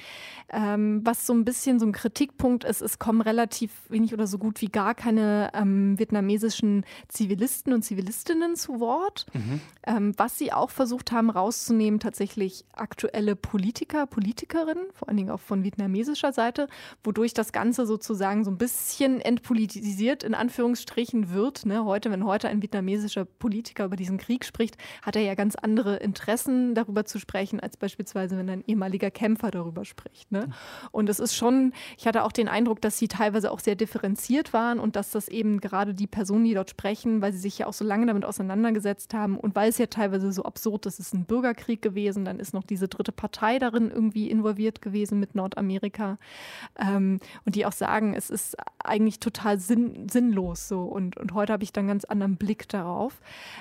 [0.50, 4.38] Ähm, was so ein bisschen so ein Kritikpunkt ist, es kommen relativ wenig oder so
[4.38, 9.62] gut wie gar keine verschiedene ähm, vietnamesischen Zivilisten und Zivilistinnen zu Wort, mhm.
[9.86, 15.40] ähm, was sie auch versucht haben rauszunehmen, tatsächlich aktuelle Politiker, Politikerinnen, vor allen Dingen auch
[15.40, 16.68] von vietnamesischer Seite,
[17.04, 21.66] wodurch das Ganze sozusagen so ein bisschen entpolitisiert in Anführungsstrichen wird.
[21.66, 21.86] Ne?
[21.86, 25.98] Heute, wenn heute ein vietnamesischer Politiker über diesen Krieg spricht, hat er ja ganz andere
[25.98, 30.32] Interessen darüber zu sprechen, als beispielsweise, wenn ein ehemaliger Kämpfer darüber spricht.
[30.32, 30.50] Ne?
[30.92, 34.54] Und es ist schon, ich hatte auch den Eindruck, dass sie teilweise auch sehr differenziert
[34.54, 37.68] waren und dass das eben gerade die Personen, die dort sprechen, weil sie sich ja
[37.68, 41.08] auch so lange damit auseinandergesetzt haben und weil es ja teilweise so absurd ist, es
[41.08, 45.36] ist ein Bürgerkrieg gewesen, dann ist noch diese dritte Partei darin irgendwie involviert gewesen mit
[45.36, 46.18] Nordamerika
[46.80, 48.56] ähm, und die auch sagen, es ist
[48.88, 53.20] eigentlich total sinn, sinnlos so und, und heute habe ich dann ganz anderen Blick darauf.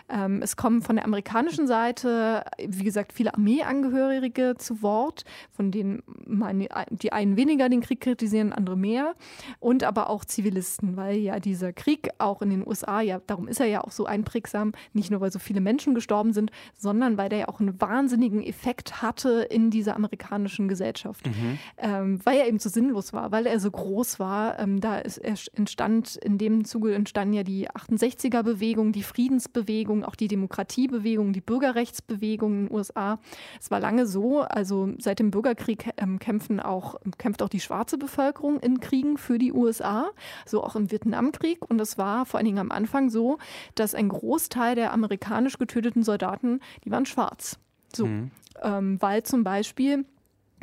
[0.08, 6.02] Ähm, es kommen von der amerikanischen Seite, wie gesagt, viele Armeeangehörige zu Wort, von denen
[6.26, 9.14] meine, die einen weniger den Krieg kritisieren, andere mehr
[9.60, 13.60] und aber auch Zivilisten, weil ja dieser Krieg auch in den USA, ja, darum ist
[13.60, 17.28] er ja auch so einprägsam, nicht nur weil so viele Menschen gestorben sind, sondern weil
[17.28, 21.58] der ja auch einen wahnsinnigen Effekt hatte in dieser amerikanischen Gesellschaft, mhm.
[21.78, 24.58] ähm, weil er eben so sinnlos war, weil er so groß war.
[24.58, 30.14] Ähm, da ist, er entstand in dem Zuge entstanden ja die 68er-Bewegung, die Friedensbewegung, auch
[30.14, 33.18] die Demokratiebewegung, die Bürgerrechtsbewegung in den USA.
[33.60, 37.98] Es war lange so, also seit dem Bürgerkrieg ähm, kämpfen auch, kämpft auch die schwarze
[37.98, 40.10] Bevölkerung in Kriegen für die USA,
[40.46, 41.58] so auch im Vietnamkrieg.
[41.68, 43.38] Und es war vor allen Dingen am Anfang so,
[43.74, 47.58] dass ein Großteil der amerikanisch getöteten Soldaten, die waren schwarz.
[47.94, 48.30] So, mhm.
[48.62, 50.04] ähm, weil zum Beispiel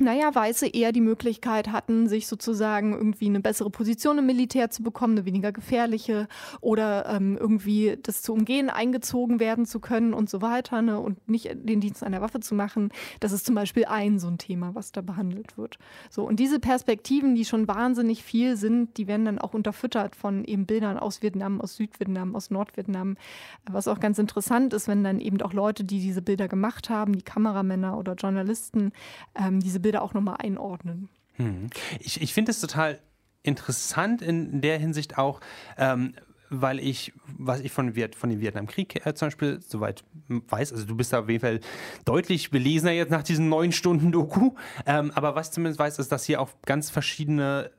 [0.01, 4.83] naja, Weiße eher die Möglichkeit hatten, sich sozusagen irgendwie eine bessere Position im Militär zu
[4.83, 6.27] bekommen, eine weniger gefährliche
[6.59, 11.29] oder ähm, irgendwie das zu umgehen, eingezogen werden zu können und so weiter ne, und
[11.29, 12.89] nicht den Dienst einer Waffe zu machen.
[13.19, 15.77] Das ist zum Beispiel ein so ein Thema, was da behandelt wird.
[16.09, 20.43] So und diese Perspektiven, die schon wahnsinnig viel sind, die werden dann auch unterfüttert von
[20.43, 23.17] eben Bildern aus Vietnam, aus Südvietnam, aus Nordvietnam,
[23.69, 27.15] was auch ganz interessant ist, wenn dann eben auch Leute, die diese Bilder gemacht haben,
[27.15, 28.91] die Kameramänner oder Journalisten,
[29.35, 31.10] ähm, diese Bilder Bilder auch nochmal einordnen.
[31.34, 31.69] Hm.
[31.99, 32.99] Ich, ich finde es total
[33.43, 35.41] interessant in der Hinsicht auch,
[35.77, 36.13] ähm,
[36.49, 40.86] weil ich, was ich von, Viet, von dem Vietnamkrieg äh, zum Beispiel soweit weiß, also
[40.86, 41.60] du bist da auf jeden Fall
[42.06, 44.51] deutlich belesener jetzt nach diesen neun Stunden Doku,
[44.86, 47.71] ähm, aber was zumindest weiß, ist, dass hier auch ganz verschiedene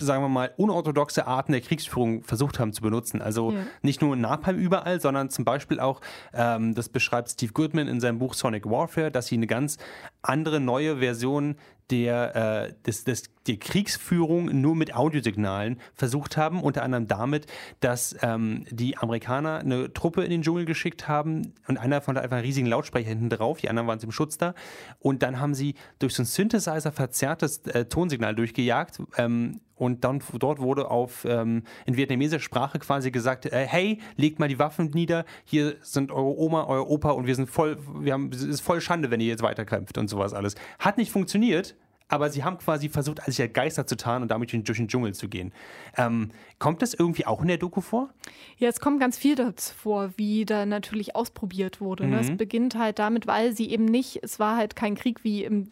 [0.00, 3.22] sagen wir mal, unorthodoxe Arten der Kriegsführung versucht haben zu benutzen.
[3.22, 3.58] Also ja.
[3.82, 6.00] nicht nur Napalm überall, sondern zum Beispiel auch,
[6.32, 9.78] ähm, das beschreibt Steve Goodman in seinem Buch Sonic Warfare, dass sie eine ganz
[10.22, 11.56] andere neue Version
[11.90, 12.36] der,
[12.68, 17.46] äh, des, des, der Kriegsführung nur mit Audiosignalen versucht haben, unter anderem damit,
[17.80, 22.20] dass ähm, die Amerikaner eine Truppe in den Dschungel geschickt haben und einer von da
[22.20, 24.54] einfach einen riesigen Lautsprecher hinten drauf, die anderen waren zum Schutz da
[24.98, 30.22] und dann haben sie durch so ein Synthesizer verzerrtes äh, Tonsignal durchgejagt ähm, und dann
[30.38, 34.90] dort wurde auf ähm, in vietnamesischer Sprache quasi gesagt, äh, hey, legt mal die Waffen
[34.90, 38.60] nieder, hier sind eure Oma, euer Opa und wir sind voll, wir haben, es ist
[38.60, 40.54] voll Schande, wenn ihr jetzt weiterkämpft und sowas alles.
[40.78, 41.76] Hat nicht funktioniert,
[42.10, 45.14] aber sie haben quasi versucht, sich als Geister zu tarnen und damit durch den Dschungel
[45.14, 45.52] zu gehen.
[45.96, 48.10] Ähm, kommt das irgendwie auch in der Doku vor?
[48.58, 52.04] Ja, es kommt ganz viel dazu vor, wie da natürlich ausprobiert wurde.
[52.04, 52.10] Mhm.
[52.10, 52.20] Ne?
[52.20, 52.36] Es mhm.
[52.36, 55.70] beginnt halt damit, weil sie eben nicht, es war halt kein Krieg wie im,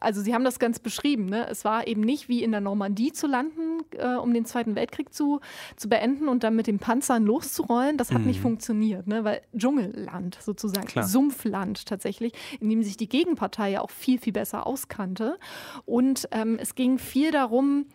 [0.00, 1.48] also sie haben das ganz beschrieben, ne?
[1.48, 5.14] es war eben nicht wie in der Normandie zu landen, äh, um den Zweiten Weltkrieg
[5.14, 5.40] zu,
[5.76, 7.96] zu beenden und dann mit den Panzern loszurollen.
[7.96, 8.26] Das hat mhm.
[8.26, 9.22] nicht funktioniert, ne?
[9.22, 11.06] weil Dschungelland sozusagen, Klar.
[11.06, 15.38] Sumpfland tatsächlich, in dem sich die Gegenpartei ja auch viel, viel besser auskannte.
[15.84, 17.86] Und ähm, es ging viel darum,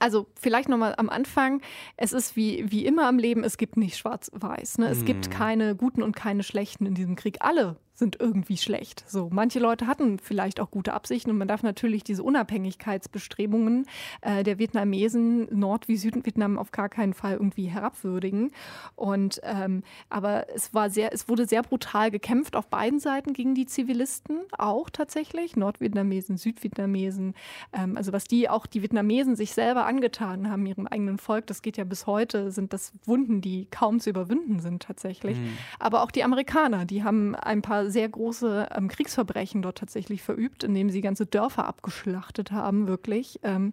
[0.00, 1.62] also vielleicht nochmal am Anfang,
[1.96, 4.78] es ist wie, wie immer im Leben, es gibt nicht schwarz-weiß.
[4.78, 4.88] Ne?
[4.88, 5.04] Es mm.
[5.04, 7.38] gibt keine guten und keine schlechten in diesem Krieg.
[7.40, 9.04] Alle sind irgendwie schlecht.
[9.06, 13.86] So, manche Leute hatten vielleicht auch gute Absichten und man darf natürlich diese Unabhängigkeitsbestrebungen
[14.20, 18.50] äh, der Vietnamesen, Nord- wie Südvietnam, auf gar keinen Fall irgendwie herabwürdigen.
[18.96, 23.54] Und ähm, aber es war sehr, es wurde sehr brutal gekämpft auf beiden Seiten gegen
[23.54, 27.34] die Zivilisten, auch tatsächlich Nordvietnamesen, Südvietnamesen.
[27.72, 31.62] Ähm, also was die auch die Vietnamesen sich selber angetan haben, ihrem eigenen Volk, das
[31.62, 35.38] geht ja bis heute, sind das Wunden, die kaum zu überwinden sind tatsächlich.
[35.38, 35.56] Mhm.
[35.78, 40.64] Aber auch die Amerikaner, die haben ein paar sehr große ähm, Kriegsverbrechen dort tatsächlich verübt,
[40.64, 43.40] indem sie ganze Dörfer abgeschlachtet haben, wirklich.
[43.42, 43.72] Ähm,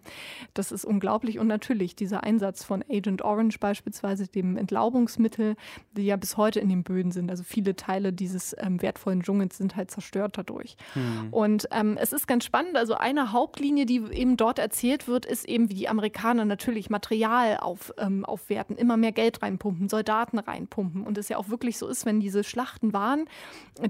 [0.54, 1.38] das ist unglaublich.
[1.38, 5.56] Und natürlich dieser Einsatz von Agent Orange beispielsweise, dem Entlaubungsmittel,
[5.96, 7.30] die ja bis heute in den Böden sind.
[7.30, 10.76] Also viele Teile dieses ähm, wertvollen Dschungels sind halt zerstört dadurch.
[10.94, 11.28] Hm.
[11.32, 12.76] Und ähm, es ist ganz spannend.
[12.76, 17.58] Also eine Hauptlinie, die eben dort erzählt wird, ist eben, wie die Amerikaner natürlich Material
[17.58, 21.02] auf, ähm, aufwerten, immer mehr Geld reinpumpen, Soldaten reinpumpen.
[21.02, 23.26] Und es ja auch wirklich so ist, wenn diese Schlachten waren,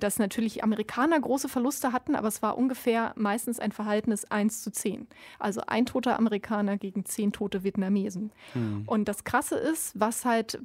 [0.01, 4.63] dass dass natürlich Amerikaner große Verluste hatten, aber es war ungefähr meistens ein Verhältnis 1
[4.63, 5.07] zu 10.
[5.39, 8.31] Also ein toter Amerikaner gegen zehn tote Vietnamesen.
[8.53, 8.83] Mhm.
[8.85, 10.61] Und das Krasse ist, was halt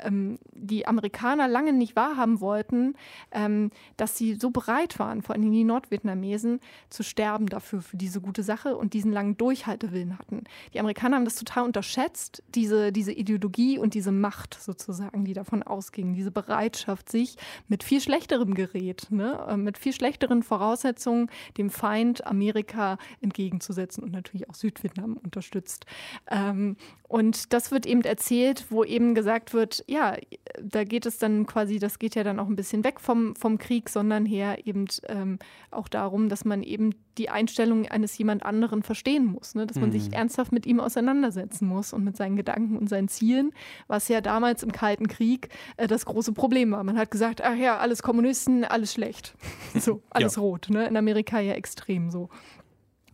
[0.00, 2.94] ähm, die Amerikaner lange nicht wahrhaben wollten,
[3.30, 6.58] ähm, dass sie so bereit waren, vor allem die Nordvietnamesen,
[6.90, 10.42] zu sterben dafür, für diese gute Sache und diesen langen Durchhaltewillen hatten.
[10.74, 15.62] Die Amerikaner haben das total unterschätzt, diese, diese Ideologie und diese Macht sozusagen, die davon
[15.62, 17.36] ausging, diese Bereitschaft, sich
[17.68, 24.12] mit viel schlechterem Gerät, ne, äh, mit viel schlechteren Voraussetzungen dem Feind Amerika entgegenzusetzen und
[24.12, 25.86] natürlich auch Südvietnam unterstützt.
[26.30, 26.76] Ähm,
[27.08, 30.16] und das wird eben erzählt, wo eben gesagt wird, ja,
[30.62, 33.56] da geht es dann quasi, das geht ja dann auch ein bisschen weg vom, vom
[33.56, 35.38] Krieg, sondern her eben ähm,
[35.70, 39.66] auch darum, dass man eben die Einstellung eines jemand anderen verstehen muss, ne?
[39.66, 39.98] dass man mhm.
[39.98, 43.52] sich ernsthaft mit ihm auseinandersetzen muss und mit seinen Gedanken und seinen Zielen,
[43.88, 45.48] was ja damals im Kalten Krieg
[45.78, 46.84] äh, das große Problem war.
[46.84, 49.34] Man hat gesagt, ach ja, alles Kommunisten, alles schlecht.
[49.74, 50.42] so, alles ja.
[50.42, 50.68] rot.
[50.70, 50.86] Ne?
[50.86, 52.28] In Amerika ja extrem so.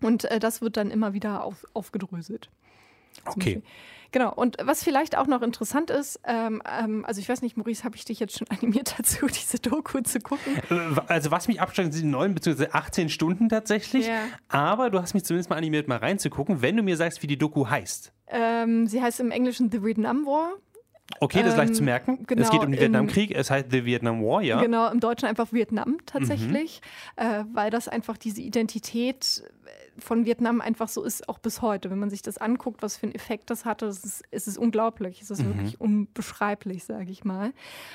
[0.00, 2.50] Und äh, das wird dann immer wieder auf, aufgedröselt.
[3.26, 3.62] Okay.
[4.14, 7.82] Genau, und was vielleicht auch noch interessant ist, ähm, ähm, also ich weiß nicht, Maurice,
[7.82, 10.56] habe ich dich jetzt schon animiert dazu, diese Doku zu gucken?
[10.70, 12.68] Äh, also was mich abschreckt, sind neun bzw.
[12.70, 14.20] 18 Stunden tatsächlich, ja.
[14.46, 17.36] aber du hast mich zumindest mal animiert, mal reinzugucken, wenn du mir sagst, wie die
[17.36, 18.12] Doku heißt.
[18.28, 20.52] Ähm, sie heißt im Englischen The Vietnam War.
[21.20, 22.24] Okay, das ist leicht zu ähm, merken.
[22.26, 24.60] Genau, es geht um den Vietnamkrieg, es heißt The Vietnam War, ja.
[24.60, 26.80] Genau, im Deutschen einfach Vietnam tatsächlich,
[27.18, 27.24] mhm.
[27.24, 29.42] äh, weil das einfach diese Identität
[29.98, 31.90] von Vietnam einfach so ist, auch bis heute.
[31.90, 34.58] Wenn man sich das anguckt, was für einen Effekt das hatte, es ist, es ist
[34.58, 35.22] unglaublich.
[35.22, 35.54] Es ist mhm.
[35.54, 37.52] wirklich unbeschreiblich, sage ich mal.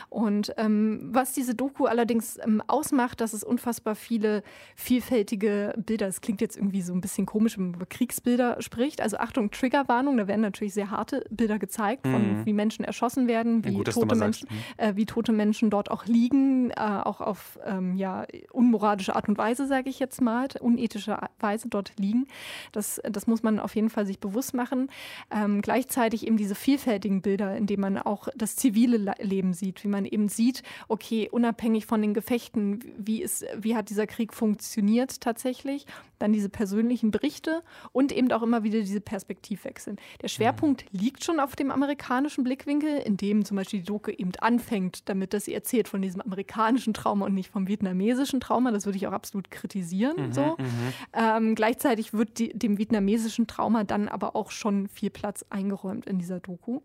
[0.10, 4.44] Und ähm, was diese Doku allerdings ähm, ausmacht, dass es unfassbar viele
[4.76, 9.02] vielfältige Bilder, es klingt jetzt irgendwie so ein bisschen komisch, wenn man über Kriegsbilder spricht.
[9.02, 12.46] Also Achtung, Triggerwarnung, da werden natürlich sehr harte Bilder gezeigt, von mhm.
[12.46, 14.58] wie Menschen erschossen werden, wie, gut, tote Menschen, mhm.
[14.78, 19.38] äh, wie tote Menschen dort auch liegen, äh, auch auf ähm, ja, unmoralische Art und
[19.38, 22.28] Weise, sage ich jetzt mal, unethische Weise dort liegen.
[22.72, 24.90] Das, das muss man auf jeden Fall sich bewusst machen.
[25.32, 29.88] Ähm, gleichzeitig eben diese vielfältigen Bilder, in denen man auch das zivile Leben sieht, wie
[29.88, 35.22] man eben sieht, okay, unabhängig von den Gefechten, wie, ist, wie hat dieser Krieg funktioniert
[35.22, 35.86] tatsächlich,
[36.20, 39.96] dann diese persönlichen Berichte und eben auch immer wieder diese Perspektivwechsel.
[40.22, 41.00] Der Schwerpunkt mhm.
[41.00, 45.34] liegt schon auf dem amerikanischen Blickwinkel, in dem zum Beispiel die Doku eben anfängt, damit
[45.34, 48.72] das sie erzählt von diesem amerikanischen Trauma und nicht vom vietnamesischen Trauma.
[48.72, 50.28] Das würde ich auch absolut kritisieren.
[50.28, 50.56] Mhm, so.
[50.58, 50.66] Mhm.
[51.14, 56.20] Ähm, gleichzeitig wird die, dem vietnamesischen Trauma dann aber auch schon viel Platz eingeräumt in
[56.20, 56.82] dieser Doku.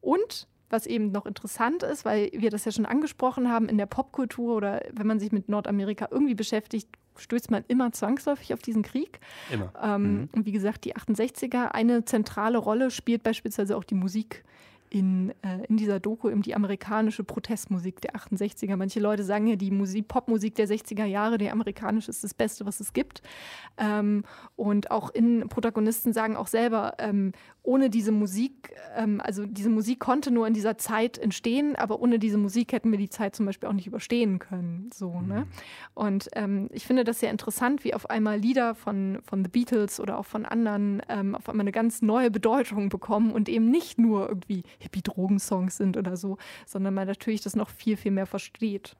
[0.00, 3.86] Und was eben noch interessant ist, weil wir das ja schon angesprochen haben, in der
[3.86, 8.82] Popkultur oder wenn man sich mit Nordamerika irgendwie beschäftigt, stößt man immer zwangsläufig auf diesen
[8.82, 9.20] Krieg.
[9.50, 9.72] Immer.
[9.82, 10.28] Ähm, mhm.
[10.32, 14.44] Und wie gesagt, die 68er, eine zentrale Rolle spielt beispielsweise auch die Musik
[14.94, 18.76] in, äh, in dieser Doku eben die amerikanische Protestmusik der 68er.
[18.76, 22.64] Manche Leute sagen ja, die Musik, Popmusik der 60er Jahre, die amerikanische ist das Beste,
[22.64, 23.22] was es gibt.
[23.76, 24.24] Ähm,
[24.56, 27.32] und auch in Protagonisten sagen auch selber, ähm,
[27.64, 32.18] ohne diese Musik, ähm, also diese Musik konnte nur in dieser Zeit entstehen, aber ohne
[32.18, 34.90] diese Musik hätten wir die Zeit zum Beispiel auch nicht überstehen können.
[34.92, 35.20] So, ne?
[35.20, 35.28] mhm.
[35.28, 35.46] ne?
[35.94, 39.98] Und ähm, ich finde das sehr interessant, wie auf einmal Lieder von, von The Beatles
[39.98, 43.98] oder auch von anderen ähm, auf einmal eine ganz neue Bedeutung bekommen und eben nicht
[43.98, 48.94] nur irgendwie Hippie-Drogensongs sind oder so, sondern man natürlich das noch viel, viel mehr versteht.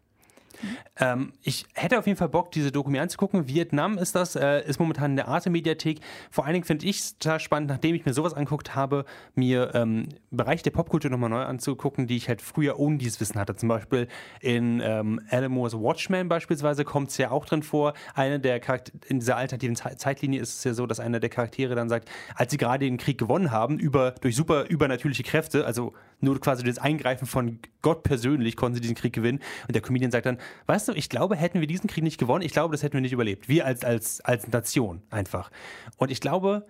[0.97, 3.49] Ähm, ich hätte auf jeden Fall Bock, diese Doku mir anzugucken.
[3.49, 6.01] Vietnam ist das, äh, ist momentan in der Arte-Mediathek.
[6.31, 9.75] Vor allen Dingen finde ich es total spannend, nachdem ich mir sowas angeguckt habe, mir
[9.75, 13.57] ähm, Bereich der Popkultur nochmal neu anzugucken, die ich halt früher ohne dieses Wissen hatte.
[13.57, 14.09] Zum Beispiel
[14.41, 17.95] in ähm, Alamore's Watchmen beispielsweise kommt es ja auch drin vor.
[18.15, 21.75] Eine der Charakter in dieser alternativen Zeitlinie ist es ja so, dass einer der Charaktere
[21.75, 25.95] dann sagt, als sie gerade den Krieg gewonnen haben, über, durch super übernatürliche Kräfte, also
[26.21, 29.41] nur quasi das Eingreifen von Gott persönlich, konnten sie diesen Krieg gewinnen.
[29.67, 32.45] Und der Comedian sagt dann, weißt du, ich glaube, hätten wir diesen Krieg nicht gewonnen,
[32.45, 33.49] ich glaube, das hätten wir nicht überlebt.
[33.49, 35.51] Wir als, als, als Nation einfach.
[35.97, 36.67] Und ich glaube,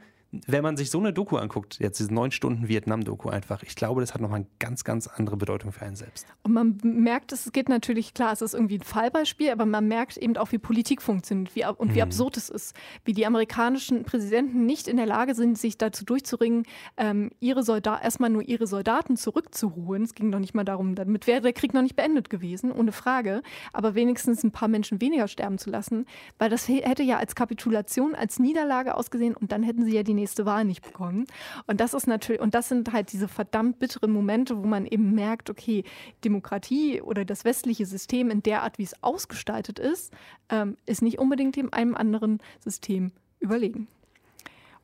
[0.46, 4.00] wenn man sich so eine Doku anguckt, jetzt diese neun Stunden Vietnam-Doku einfach, ich glaube,
[4.00, 6.26] das hat nochmal eine ganz, ganz andere Bedeutung für einen selbst.
[6.42, 10.16] Und man merkt, es geht natürlich, klar, es ist irgendwie ein Fallbeispiel, aber man merkt
[10.16, 12.08] eben auch, wie Politik funktioniert wie, und wie hm.
[12.08, 12.74] absurd es ist.
[13.04, 16.64] Wie die amerikanischen Präsidenten nicht in der Lage sind, sich dazu durchzuringen,
[16.96, 20.04] ähm, ihre erstmal nur ihre Soldaten zurückzuholen.
[20.04, 22.92] Es ging noch nicht mal darum, damit wäre der Krieg noch nicht beendet gewesen, ohne
[22.92, 23.42] Frage,
[23.72, 26.06] aber wenigstens ein paar Menschen weniger sterben zu lassen,
[26.38, 30.14] weil das hätte ja als Kapitulation, als Niederlage ausgesehen und dann hätten sie ja die
[30.14, 31.26] nächste Wahl nicht bekommen.
[31.66, 35.14] Und das ist natürlich, und das sind halt diese verdammt bitteren Momente, wo man eben
[35.14, 35.84] merkt, okay,
[36.24, 40.12] Demokratie oder das westliche System in der Art, wie es ausgestaltet ist,
[40.48, 43.88] ähm, ist nicht unbedingt dem einem anderen System überlegen.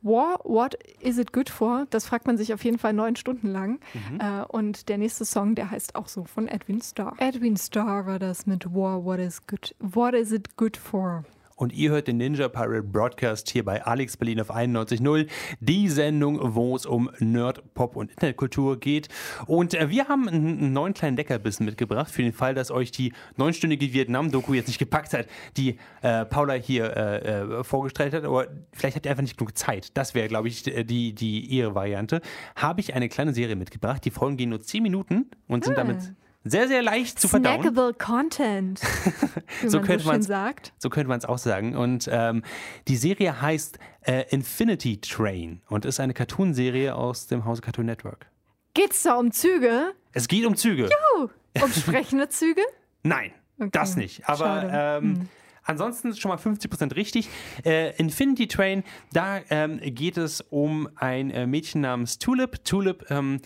[0.03, 1.87] War, what is it good for?
[1.91, 3.81] Das fragt man sich auf jeden Fall neun Stunden lang.
[3.93, 4.21] Mhm.
[4.21, 7.15] Äh, und der nächste Song, der heißt auch so von Edwin Starr.
[7.19, 9.75] Edwin Starr war das mit War, what is good?
[9.79, 11.25] What is it good for?
[11.61, 15.29] Und ihr hört den Ninja Pirate Broadcast hier bei Alex Berlin auf 91.0.
[15.61, 19.09] Die Sendung, wo es um Nerd, Pop und Internetkultur geht.
[19.45, 23.13] Und äh, wir haben einen, neuen kleinen Leckerbissen mitgebracht, für den Fall, dass euch die
[23.37, 25.27] neunstündige Vietnam-Doku jetzt nicht gepackt hat,
[25.59, 28.25] die äh, Paula hier äh, äh, vorgestellt hat.
[28.25, 29.95] Aber vielleicht habt ihr einfach nicht genug Zeit.
[29.99, 32.23] Das wäre, glaube ich, die, die ihre Variante.
[32.57, 34.03] Habe ich eine kleine Serie mitgebracht.
[34.07, 37.61] Die Folgen gehen nur 10 Minuten und sind damit sehr, sehr leicht zu verdauen.
[37.63, 38.81] Snackable Content,
[39.61, 40.73] wie So man könnte so schön sagt.
[40.79, 41.77] So könnte man es auch sagen.
[41.77, 42.43] Und ähm,
[42.89, 48.27] die Serie heißt äh, Infinity Train und ist eine Cartoonserie aus dem Hause Cartoon Network.
[48.75, 49.93] Geht's da um Züge?
[50.13, 50.89] Es geht um Züge.
[51.19, 51.29] Oh,
[51.63, 52.63] um sprechende Züge?
[53.03, 53.71] Nein, Okay.
[53.73, 54.27] das nicht.
[54.27, 55.29] Aber ähm,
[55.65, 57.29] ansonsten schon mal 50% richtig.
[57.65, 62.65] Äh, Infinity Train, da ähm, geht es um ein äh, Mädchen namens Tulip.
[62.65, 63.43] Tulip ähm,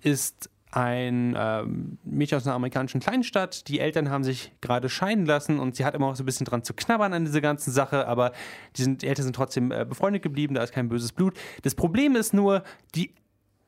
[0.00, 3.68] ist ein ähm, Mädchen aus einer amerikanischen Kleinstadt.
[3.68, 6.46] Die Eltern haben sich gerade scheiden lassen und sie hat immer auch so ein bisschen
[6.46, 8.32] dran zu knabbern an diese ganze Sache, aber
[8.76, 11.38] die, sind, die Eltern sind trotzdem äh, befreundet geblieben, da ist kein böses Blut.
[11.62, 12.62] Das Problem ist nur,
[12.94, 13.14] die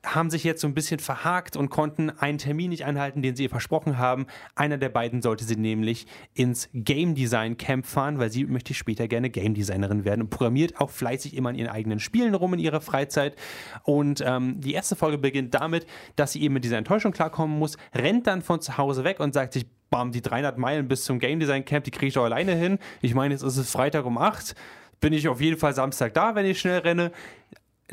[0.03, 3.43] haben sich jetzt so ein bisschen verhakt und konnten einen Termin nicht einhalten, den sie
[3.43, 4.25] ihr versprochen haben.
[4.55, 9.07] Einer der beiden sollte sie nämlich ins Game Design Camp fahren, weil sie möchte später
[9.07, 12.59] gerne Game Designerin werden und programmiert auch fleißig immer an ihren eigenen Spielen rum in
[12.59, 13.35] ihrer Freizeit.
[13.83, 15.85] Und ähm, die erste Folge beginnt damit,
[16.15, 19.33] dass sie eben mit dieser Enttäuschung klarkommen muss, rennt dann von zu Hause weg und
[19.33, 22.23] sagt sich, bam, die 300 Meilen bis zum Game Design Camp, die kriege ich doch
[22.23, 22.79] alleine hin.
[23.01, 24.55] Ich meine, jetzt ist es Freitag um 8,
[24.99, 27.11] bin ich auf jeden Fall Samstag da, wenn ich schnell renne.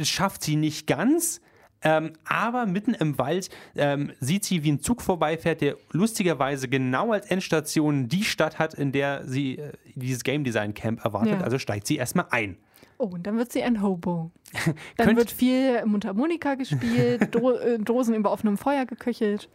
[0.01, 1.41] Schafft sie nicht ganz,
[1.83, 7.13] ähm, aber mitten im Wald ähm, sieht sie, wie ein Zug vorbeifährt, der lustigerweise genau
[7.13, 11.39] als Endstation die Stadt hat, in der sie äh, dieses Game Design Camp erwartet.
[11.39, 11.41] Ja.
[11.41, 12.57] Also steigt sie erstmal ein.
[13.01, 14.33] Oh, und dann wird sie ein Hobo.
[14.97, 19.49] Dann wird viel Mundharmonika gespielt, Dro äh, Dosen über offenem Feuer geköchelt.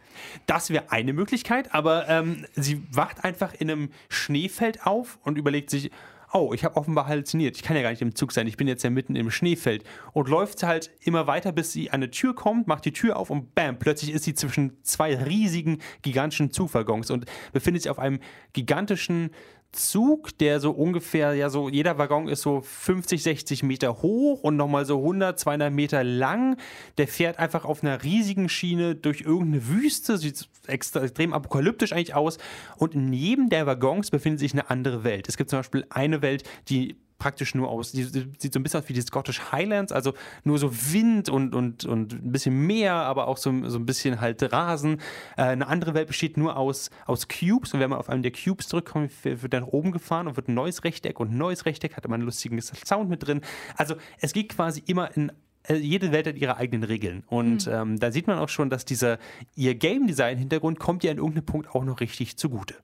[0.46, 5.68] Das wäre eine Möglichkeit, aber ähm, sie wacht einfach in einem Schneefeld auf und überlegt
[5.68, 5.90] sich,
[6.34, 8.66] oh, ich habe offenbar halluziniert, ich kann ja gar nicht im Zug sein, ich bin
[8.66, 9.84] jetzt ja mitten im Schneefeld.
[10.12, 13.30] Und läuft halt immer weiter, bis sie an eine Tür kommt, macht die Tür auf
[13.30, 18.18] und bam, plötzlich ist sie zwischen zwei riesigen, gigantischen Zugwaggons und befindet sich auf einem
[18.52, 19.30] gigantischen
[19.76, 24.56] Zug, der so ungefähr, ja, so jeder Waggon ist so 50, 60 Meter hoch und
[24.56, 26.56] nochmal so 100, 200 Meter lang.
[26.98, 32.38] Der fährt einfach auf einer riesigen Schiene durch irgendeine Wüste, sieht extrem apokalyptisch eigentlich aus.
[32.76, 35.28] Und neben der Waggons befindet sich eine andere Welt.
[35.28, 38.62] Es gibt zum Beispiel eine Welt, die praktisch nur aus, die die sieht so ein
[38.62, 40.12] bisschen aus wie die Scottish Highlands, also
[40.44, 44.20] nur so Wind und, und, und ein bisschen Meer, aber auch so, so ein bisschen
[44.20, 45.00] halt Rasen.
[45.38, 48.32] Äh, eine andere Welt besteht nur aus, aus Cubes und wenn man auf einem der
[48.32, 51.64] Cubes drückt, kommt, wird dann oben gefahren und wird ein neues Rechteck und ein neues
[51.64, 53.40] Rechteck, hat immer einen lustigen Sound mit drin.
[53.74, 55.32] Also es geht quasi immer in
[55.66, 57.24] äh, jede Welt hat ihre eigenen Regeln.
[57.26, 59.16] Und ähm, da sieht man auch schon, dass dieser
[59.56, 62.74] ihr Game Design Hintergrund kommt ja an irgendeinem Punkt auch noch richtig zugute.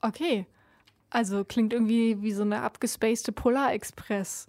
[0.00, 0.46] Okay.
[1.10, 4.48] Also klingt irgendwie wie so eine abgespacede Polar Express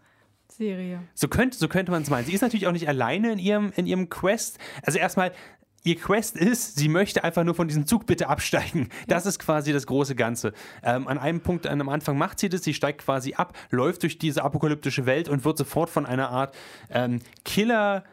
[0.49, 1.03] Serie.
[1.13, 2.25] So könnte, so könnte man es meinen.
[2.25, 4.57] Sie ist natürlich auch nicht alleine in ihrem, in ihrem Quest.
[4.81, 5.31] Also erstmal,
[5.83, 8.89] ihr Quest ist, sie möchte einfach nur von diesem Zug bitte absteigen.
[9.07, 10.53] Das ist quasi das große Ganze.
[10.83, 14.03] Ähm, an einem Punkt an am Anfang macht sie das, sie steigt quasi ab, läuft
[14.03, 16.55] durch diese apokalyptische Welt und wird sofort von einer Art
[16.89, 18.03] ähm, Killer.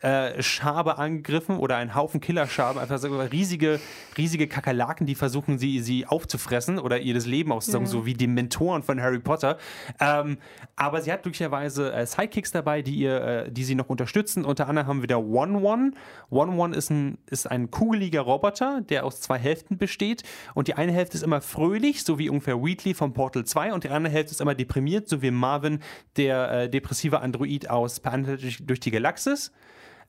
[0.00, 3.80] Äh, Schabe angegriffen oder ein Haufen Killerschaben, einfach so riesige,
[4.18, 7.90] riesige Kakerlaken, die versuchen, sie, sie aufzufressen oder ihr das Leben auszusagen, Ja.
[7.92, 9.56] so wie die Mentoren von Harry Potter.
[9.98, 10.36] Ähm,
[10.76, 14.44] aber sie hat glücklicherweise äh, Sidekicks dabei, die, ihr, äh, die sie noch unterstützen.
[14.44, 15.92] Unter anderem haben wir da One-One.
[16.30, 20.24] One-One ist ein, ist ein kugeliger Roboter, der aus zwei Hälften besteht.
[20.54, 23.72] Und die eine Hälfte ist immer fröhlich, so wie ungefähr Wheatley von Portal 2.
[23.72, 25.80] Und die andere Hälfte ist immer deprimiert, so wie Marvin,
[26.16, 29.52] der äh, depressive Android aus Per durch die Galaxis.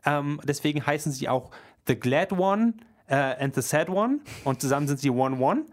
[0.08, 1.52] Ähm, deswegen heißen sie auch
[1.86, 2.76] The Glad One
[3.08, 4.20] äh, and The Sad One.
[4.46, 5.66] Und zusammen sind sie One One.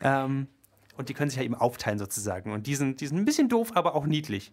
[0.00, 0.48] Ähm,
[0.96, 2.52] und die können sich ja eben aufteilen sozusagen.
[2.52, 4.52] Und die sind, die sind ein bisschen doof, aber auch niedlich.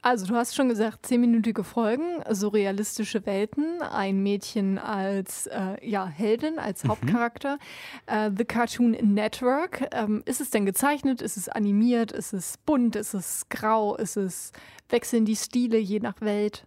[0.00, 6.58] Also du hast schon gesagt, zehnminütige Folgen, surrealistische Welten, ein Mädchen als äh, ja, Heldin,
[6.58, 7.58] als Hauptcharakter.
[8.06, 9.88] Äh, The Cartoon Network.
[9.92, 11.20] Ähm, ist es denn gezeichnet?
[11.20, 12.12] Ist es animiert?
[12.12, 12.96] Ist es bunt?
[12.96, 13.96] Ist es grau?
[13.96, 14.52] Ist es
[14.88, 16.66] wechseln die Stile je nach Welt?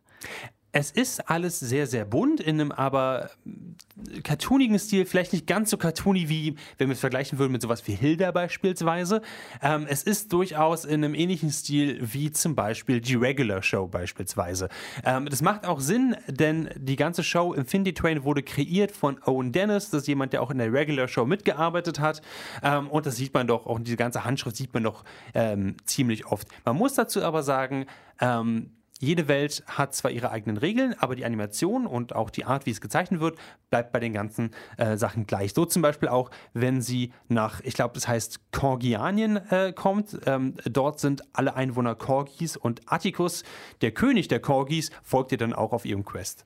[0.73, 5.69] Es ist alles sehr, sehr bunt, in einem aber äh, cartoonigen Stil, vielleicht nicht ganz
[5.69, 9.21] so cartoony wie, wenn wir es vergleichen würden mit sowas wie Hilda beispielsweise.
[9.61, 14.69] Ähm, es ist durchaus in einem ähnlichen Stil wie zum Beispiel die Regular Show beispielsweise.
[15.03, 19.51] Ähm, das macht auch Sinn, denn die ganze Show Infinity Train wurde kreiert von Owen
[19.51, 22.21] Dennis, das ist jemand, der auch in der Regular Show mitgearbeitet hat.
[22.63, 25.03] Ähm, und das sieht man doch, auch diese ganze Handschrift sieht man doch
[25.33, 26.47] ähm, ziemlich oft.
[26.63, 27.87] Man muss dazu aber sagen,
[28.21, 28.71] ähm,
[29.01, 32.71] jede Welt hat zwar ihre eigenen Regeln, aber die Animation und auch die Art, wie
[32.71, 33.37] es gezeichnet wird,
[33.69, 35.53] bleibt bei den ganzen äh, Sachen gleich.
[35.53, 40.19] So zum Beispiel auch, wenn sie nach, ich glaube, das heißt Korgianien äh, kommt.
[40.25, 43.43] Ähm, dort sind alle Einwohner Korgis und Atticus,
[43.81, 46.45] der König der Korgis, folgt ihr dann auch auf ihrem Quest.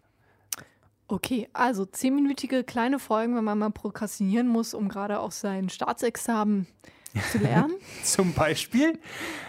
[1.08, 6.68] Okay, also zehnminütige kleine Folgen, wenn man mal prokrastinieren muss, um gerade auch sein Staatsexamen
[7.32, 7.76] zu lernen.
[8.04, 9.00] Zum Beispiel.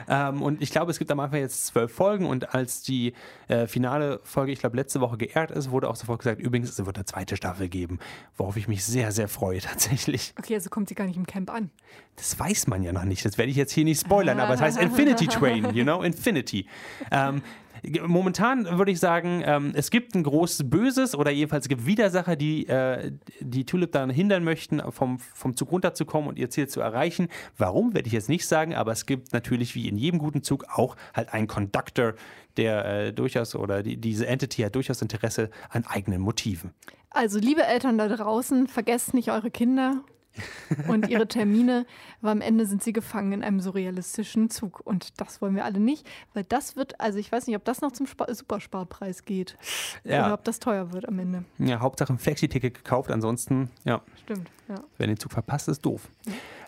[0.08, 3.12] Ähm, und ich glaube, es gibt am Anfang jetzt zwölf Folgen und als die
[3.48, 6.84] äh, finale Folge, ich glaube, letzte Woche geehrt ist, wurde auch sofort gesagt, übrigens, es
[6.84, 7.98] wird eine zweite Staffel geben,
[8.36, 10.32] worauf ich mich sehr, sehr freue tatsächlich.
[10.38, 11.70] Okay, also kommt sie gar nicht im Camp an.
[12.16, 13.24] Das weiß man ja noch nicht.
[13.24, 16.66] Das werde ich jetzt hier nicht spoilern, aber es heißt Infinity Train, you know, Infinity.
[17.10, 17.42] Ähm,
[18.06, 22.66] momentan würde ich sagen, ähm, es gibt ein großes Böses oder jedenfalls gibt Widersacher, die
[22.68, 27.28] äh, die Tulip daran hindern möchten, vom, vom Zug runterzukommen und ihr Ziel zu erreichen.
[27.56, 30.64] Warum, werde ich jetzt nicht sagen, aber es gibt natürlich wie in jedem guten Zug
[30.72, 32.14] auch halt einen Conductor,
[32.56, 36.72] der äh, durchaus oder die, diese Entity hat durchaus Interesse an eigenen Motiven.
[37.10, 40.02] Also, liebe Eltern da draußen, vergesst nicht eure Kinder
[40.89, 41.87] und ihre Termine,
[42.22, 44.80] aber am Ende sind sie gefangen in einem surrealistischen Zug.
[44.84, 47.80] Und das wollen wir alle nicht, weil das wird, also ich weiß nicht, ob das
[47.80, 49.57] noch zum Sp Supersparpreis geht
[50.05, 50.26] Ja.
[50.26, 51.45] oder ob das teuer wird am Ende.
[51.59, 54.76] Ja, Hauptsache ein Flexi-Ticket gekauft, ansonsten, ja, Stimmt, ja.
[54.99, 56.09] wenn den Zug verpasst, ist doof.